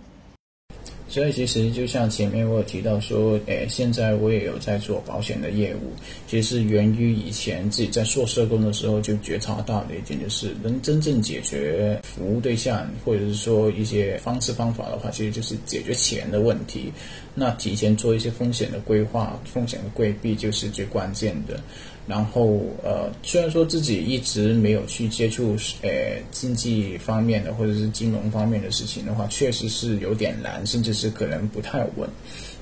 [1.08, 5.94] 所以其实就像前面我有提到说，诶，现在我也有在做保险的业务，
[6.28, 16.92] 其实是源于以前自己在做社工的时候就觉察到的一点，就是能真正解决服务对象或者是说一些方式方法的话，其实就是解决钱的问题。
[17.36, 21.60] 那提前做一些风险的规划、风险的规避就是最关键的。
[22.08, 25.90] 然后，呃，虽然说自己一直没有去接触，呃，
[26.30, 32.08] 经济方面的或者是金融方面的事情的话，确实是有点难，甚至是可能不太稳。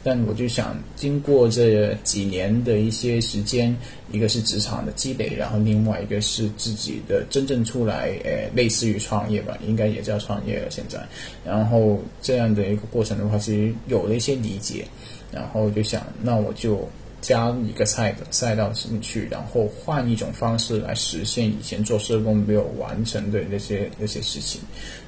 [0.02, 3.76] 但我就想，经过这几年的一些时间，
[4.14, 11.06] 一个是职场的积累，然后另外一个是自己的真正出来，呃，类似于创业吧，应该也叫创业了现在。
[11.46, 14.86] 然后这样的一个过程的话，其实有了一些理解，
[15.34, 16.88] 然后就想，那我就。
[17.24, 24.60] 加一个赛的赛道进去，然后换一种方式来实现以前做社工没有完成的那些那些事情，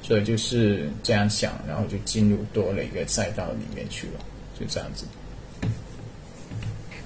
[0.02, 4.20] 所以就是这样想，然后就进入多了一个赛道里面去了，
[4.58, 5.04] 就这样子。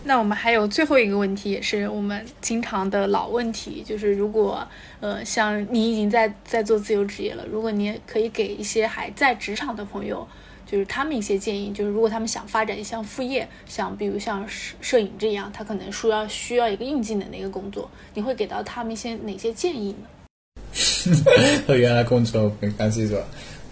[0.04, 4.64] 那我们还有最后一个问题，也是我们经常的老问题，就是如果
[5.00, 10.26] 呃像你已经在在做自由职业了，如果你也可以给一些还在职场的朋友。
[10.70, 20.06] 就是他们一些建议，就是如果他们想发展一项副业，像比如像摄摄影这样，他可能需要需要一个硬技能的一个工作，你会给到他们一些哪些建议呢？
[21.66, 23.24] 和原来工作没关系是吧？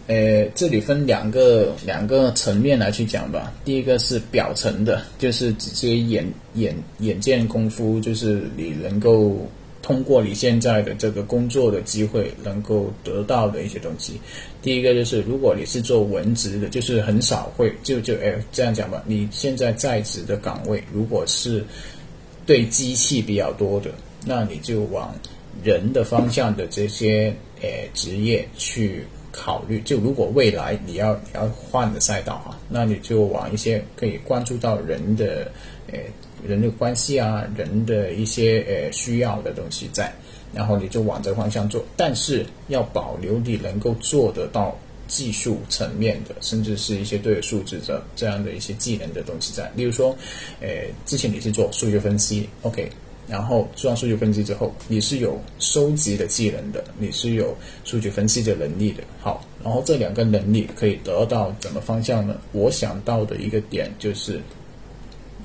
[0.08, 3.52] 呃，这里分两个两个层面来去讲吧。
[3.64, 9.46] 第一个是表层的，就是直接眼眼眼见功夫，就是你能够。
[9.88, 14.20] 通过你现在的这个工作的机会，能够得到的一些东西。
[14.60, 19.02] 第一个就是，如果你是做文职的，就是很少会就就哎这样讲吧。
[19.06, 21.64] 你现在在职的岗位，如果是
[22.44, 23.90] 对机器比较多的，
[24.26, 25.14] 那你就往
[25.64, 29.80] 人的方向的这些诶职业去考虑。
[29.86, 35.50] 就如果未来你要你要换的赛道哈，那你就往一些可以关注到人的
[35.90, 36.04] 诶。
[36.46, 40.12] 人的关系啊，人的一些呃需要的东西在，
[40.54, 49.70] 然后你就往这方向做，但是要保留你能够做得到技术层面的，甚至是一些对数字的这样的一些技能的东西在。
[49.74, 50.16] 例如说，
[50.60, 50.68] 呃，
[51.06, 52.88] 之前你是做数据分析，OK，
[53.26, 59.02] 然后做完数据分析之后，你是有收集的技能的，你是有数据分析的能力的。
[59.20, 62.38] 好，然后这两个能力可以得到怎么方向呢？
[62.52, 64.40] 我想到的一个点就是。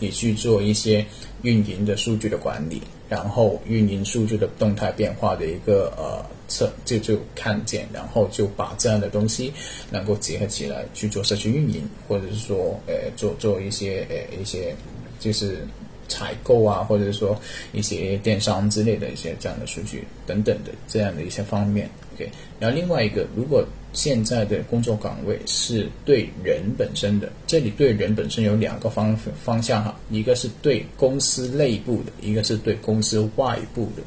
[0.03, 1.05] 你去做一些
[1.43, 9.53] 运营的数据的管理，然后运营数据的动态变化的一个呃测就就看见，然后就把这样的东西
[9.89, 14.75] 能够结合起来去做社区运营，或者是说呃做做一些呃一些
[15.21, 15.65] 就是
[16.09, 17.39] 采购啊，或者是说
[17.71, 21.89] 一些电商之类的一些这样的数据等等的这样的一些方面。
[22.15, 23.65] OK，然后另外一个如果。
[23.93, 34.01] 现在的工作岗位是对人本身的，这里对人本身有两个方方向哈，一个是对公司内部的，一个是对公司外部的。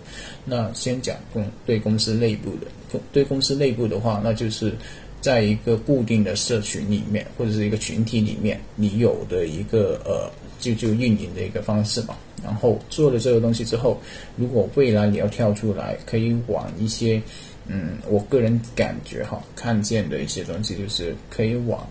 [0.44, 4.74] 那先讲公对公司内部的，对公司内部的话，那就是
[5.20, 12.16] 在一个固定的社群里面或者是一个群体里面，你有的一个呃就就运营的一个方式嘛。
[12.44, 14.00] 然后做了这个东西之后，
[14.36, 17.22] 如果未来你要跳出来，可以往一些。
[17.68, 21.86] 嗯，我个人感觉哈，看见的一些东西就是可以往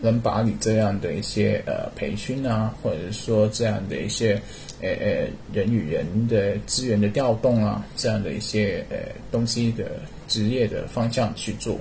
[0.00, 4.40] 能把你这样的一些呃培训啊，或者说这样的一些
[4.80, 8.96] 呃呃人与人的资源的调动啊，这样的一些呃
[9.30, 11.78] 东西的职业的方向去做。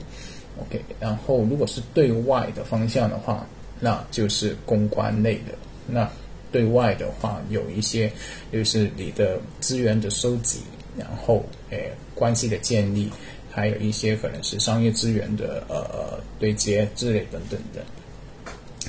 [0.59, 3.47] OK，然后如果是对外的方向的话，
[3.79, 5.53] 那就是公关类的。
[5.87, 6.09] 那
[6.51, 8.11] 对外的话，有一些
[8.51, 10.59] 就是你的资源的收集。
[10.97, 13.09] 然后，诶，关系的建立，
[13.51, 17.81] 还有一些可能是商业资源的呃对接之类等等的，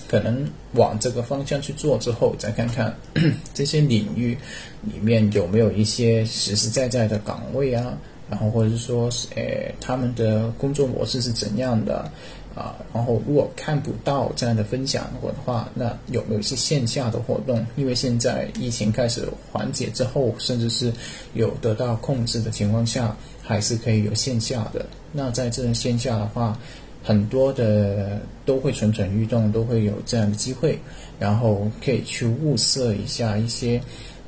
[0.09, 2.95] 可能往这个方向去做之后，再看看
[3.53, 4.37] 这些领域
[4.83, 7.99] 里面有没有一些实实在在的岗位啊，
[8.31, 12.11] 然后或者是说，诶，他们的工作模式是怎样的。
[12.59, 17.65] 啊，然后如果看不到这样的分享的话，那有没有一些线下的活动？
[17.77, 20.93] 因为现在疫情开始缓解之后，甚至是
[21.35, 24.85] 有得到控制的情况下，还是可以有线下的。
[25.13, 26.59] 那在这线下的话，
[27.05, 30.77] 很多的都会蠢蠢欲动，都会有这样的机会，
[31.21, 33.81] 然后可以去物色一下一些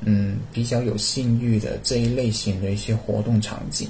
[0.05, 3.89] 嗯比较有信誉的这一类型的一些活动场景。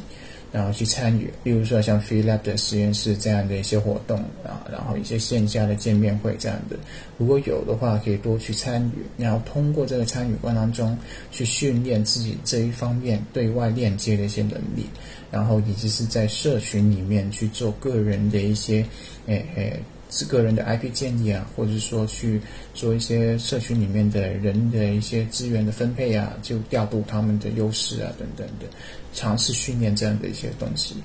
[0.52, 6.76] 然后去参与，例如说像 f e e Lab 的实验室这样的一些活动啊，然后一些线下的见面会这样的，
[7.18, 10.98] 如果有的话，可以多去参与，然后通过这个参与过程当中
[11.32, 14.86] 去训练自己这一方面对外链接的一些能力，
[15.32, 18.86] 然后以及是在社群里面去做个人的一些，
[19.28, 19.80] 诶诶。
[20.14, 22.42] 是个人的 IP 建议啊，或者说去
[22.74, 28.66] 做一些社群里面的人的一些资源的分配啊，就调度他们的优势啊等等的，
[29.14, 30.96] 尝试训练这样的一些东西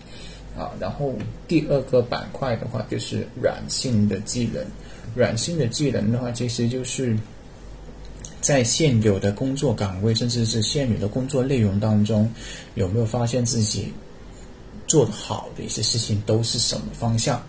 [0.56, 0.70] 啊。
[0.80, 1.14] 然后
[1.46, 4.64] 第二个板块的话，就是软性的技能。
[5.14, 7.16] 软性的技能的话，其实就是
[8.40, 12.30] 在现有的工作岗位，甚至是现有的工作内容当中，
[12.74, 13.92] 有没有发现自己
[14.86, 17.42] 做的好的一些事情都是什么方向？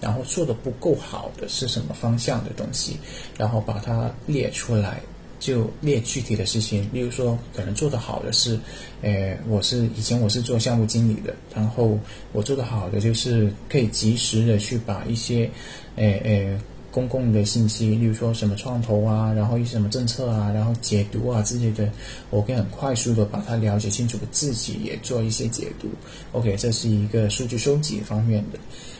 [0.00, 2.96] 然后做的不够好的是什么方向的东西，
[3.36, 4.98] 然后把它列出来，
[5.40, 6.88] 就列具体的事情。
[6.92, 8.56] 例如说，可能做的好的是，
[9.02, 11.98] 呃，我是以前我是做项目经理的，然后
[12.32, 15.50] 我做的好的就是可以及时的去把一些，
[15.96, 16.60] 呃呃，
[16.92, 21.90] 公共的信息，例如说什么创投啊，然后一些什么政策啊，然后解读啊之类的，
[22.28, 25.88] 我可以很快速的把它了解清楚，自己也做一些解读。
[26.32, 28.58] OK，这是一个数据收集方面的，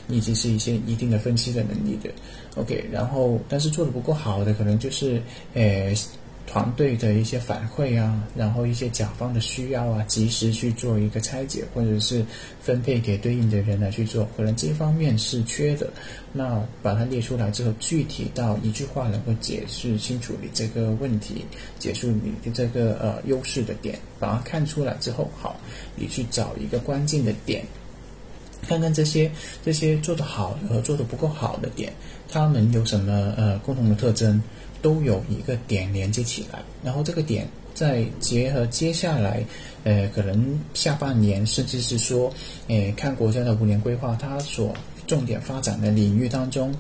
[0.08, 2.10] 以及是一些一定的分析的能力的。
[2.56, 5.20] OK，然后但是做的不够好的，可能就是
[5.52, 5.92] 呃。
[6.50, 12.26] 团队的一些反馈啊，然后一些甲方的需要啊，及时去做一个拆解，或者是
[12.60, 15.88] 分配给对应的人来去做，可能这方面是缺的。
[16.32, 21.44] 那把它列出来之后，具体到一句话能够解释清楚你这个问题，
[21.78, 25.56] 解释你的这个呃优势的点，把它看出来之后，好，
[25.94, 27.64] 你去找一个关键的点，
[28.66, 29.30] 看看这些
[29.64, 31.92] 这些做得好和做得不够好的点，
[32.28, 34.42] 他们有什么呃共同的特征。
[34.82, 39.44] 都有一个点连接起来，然后这个点再结合接下来，
[39.84, 42.32] 呃，可能下半年甚至是说，
[42.68, 44.74] 呃，看国家的五年规划，它所
[45.06, 46.74] 重点发展的领域当中，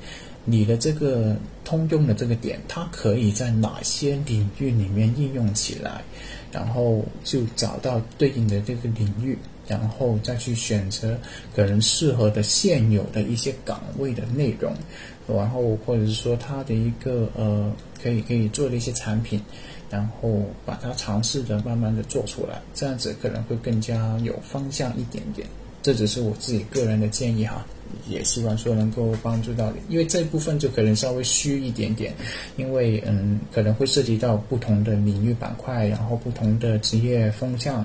[0.44, 6.02] 你的这个通用的这个点，它可以在哪些领域里面应用起来，
[6.52, 9.36] 然后就找到对应的这个领域。
[9.68, 11.16] 然后再去选择
[11.54, 14.74] 可能适合的现有的一些岗位的内容，
[15.28, 17.72] 然后或者是说它的一个呃
[18.02, 19.40] 可以可以做的一些产品，
[19.90, 25.46] 然后把它尝试的慢慢的做出来，这样子可能会更加有方向一点点。
[25.82, 27.66] 这只是我自己个人的建议哈。
[28.08, 32.14] 也希望说能够帮助到你，因为这部分就可能稍微虚一点点，
[32.56, 37.84] 因为嗯可能会涉及到不同的领域板块，然后不同的职业风向，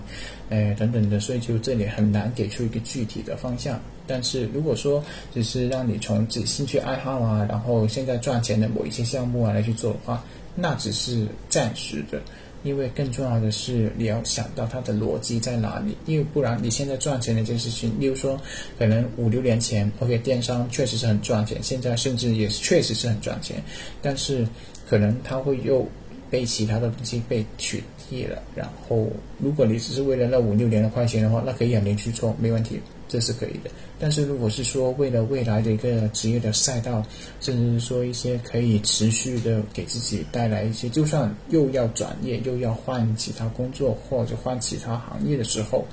[0.49, 3.81] 呃等等的，所以就这里很难给出一个具体的方向。
[4.07, 5.03] 但是如果说
[5.33, 10.23] 只是让你从自己兴趣爱好啊，然后现在赚钱的某一些项目啊来去做的话，
[10.55, 12.21] 那只是暂时的。
[12.63, 15.95] 因为更重要的是，你要想到它的逻辑在哪里。
[16.07, 18.41] 因为不然，你现在赚钱的这件事情，例如说，
[18.79, 23.61] 可能五六年前，OK，电商确实是很赚钱，现在甚至也确实是很赚钱，
[24.01, 24.47] 但是
[24.89, 25.87] 可能它会又
[26.27, 28.41] 被其他的东西被取替了。
[28.55, 29.07] 然后，
[29.37, 32.79] 如果你只是为了那五六年的块钱的话，那可以两年去做，没问题。
[33.07, 33.69] 这是可以的，
[33.99, 37.01] 但是如果是说为了未来的一个职业的赛道，
[37.39, 45.85] 甚至是说一些可以持续的给自己带来一些，就算又要转业又要换其他工作或者换其他行业的时候，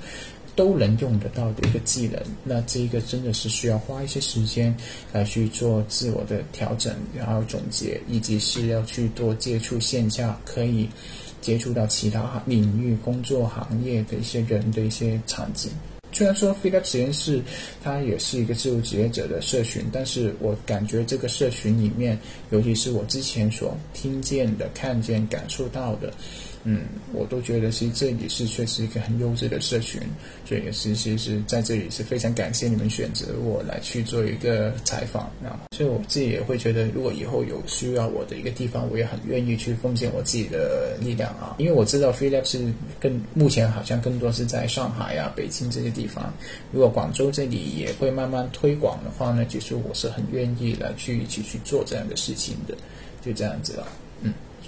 [0.55, 4.75] 都能用得到的一个技能，那这个真的是需要花一些时间
[5.11, 10.87] 来去做自我的调整，然后总结，以及是要去多接触线下可以
[11.41, 15.71] 接触到其他领域工作行业的一些人的一些场景。
[16.13, 17.41] 虽然说 Philip 实验室
[17.83, 22.17] 它也是一个自由职业者的社群，但是我感觉这个社群里面，
[22.51, 26.13] 尤其是我之前所听见的、看见、感受到的。
[26.65, 26.81] 嗯，
[27.11, 30.01] 我都觉得其实这里是确实一个很优质的社群，
[30.47, 35.23] 所以其实是在这里是非常感谢你们选择我来去做一个采访。
[35.43, 41.55] 啊，所以我自己也会觉得，如果以后有需要我的一个地方，我也很愿意去奉献我自己的力量啊。
[41.57, 46.33] 因为我知道 Philip 是更目前好像更多是在上海啊、北京这些地方。
[46.71, 52.73] 如果广州这里也会慢慢推广的话呢，其实我是很愿意来去一起去做这样的事情的。
[53.21, 53.87] 就这样子了。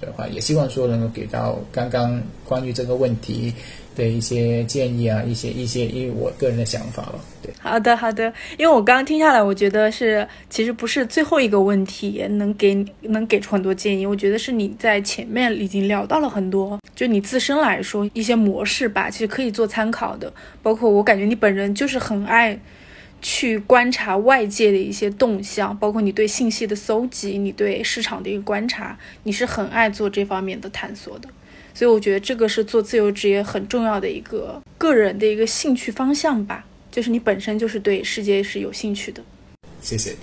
[0.06, 3.54] 的话，也希望说能够给到刚刚关于这个问题
[3.96, 7.16] 的一些建议啊，一些一些，因为我个人的想法了。
[7.42, 22.60] 对，好的好的，因为我刚刚听下来，我觉得是其实不是最后一个问题能给能给出很多建议，我觉得是你在前面已经聊到了很多，就你自身来说一些模式吧，其实可以做参考的，包括我感觉你本人就是很爱。
[23.28, 31.28] 去观察外界的一些动向，包括你对信息的搜集，你对市场的一个观察，你是很爱做这方面的探索的。
[31.74, 39.24] 所以我觉得这个是做自由职业很重要的一个个人的一个兴趣方向吧，就是你本身就是对世界是有兴趣的。
[39.82, 40.16] 谢谢，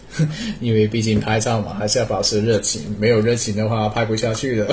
[0.61, 4.73] 因为毕竟拍照嘛，还是要保持热情，没有热情的话拍不下去的。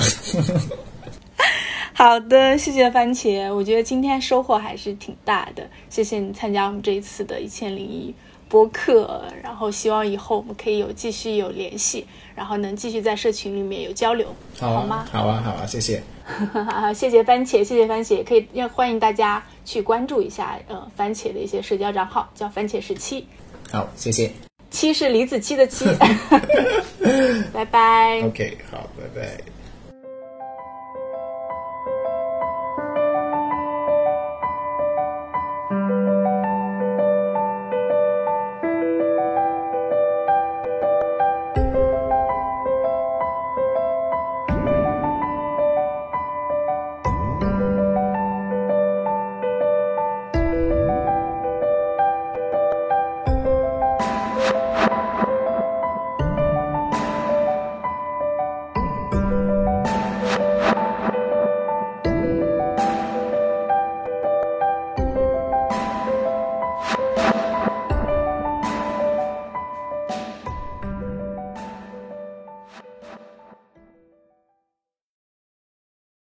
[2.02, 3.52] 好的，谢谢番茄。
[3.52, 8.14] 我觉得今天收获还是挺大的，谢谢你参加我们这一次的一千零一
[8.48, 9.22] 播客。
[9.42, 15.06] 然后希望以后我们可以有继续有联系，然后能继续在社群里面有交流，好吗？
[15.12, 16.02] 好啊，好啊，谢谢。
[16.94, 23.26] 谢谢番茄，谢谢番茄，可以要欢迎大家去关注一下，呃，番茄的一些社交账号，叫番茄十七。
[23.70, 24.32] 好，谢谢。
[24.70, 25.84] 七是李子柒的七。
[27.52, 28.22] 拜拜。
[28.22, 29.59] OK，好，拜拜。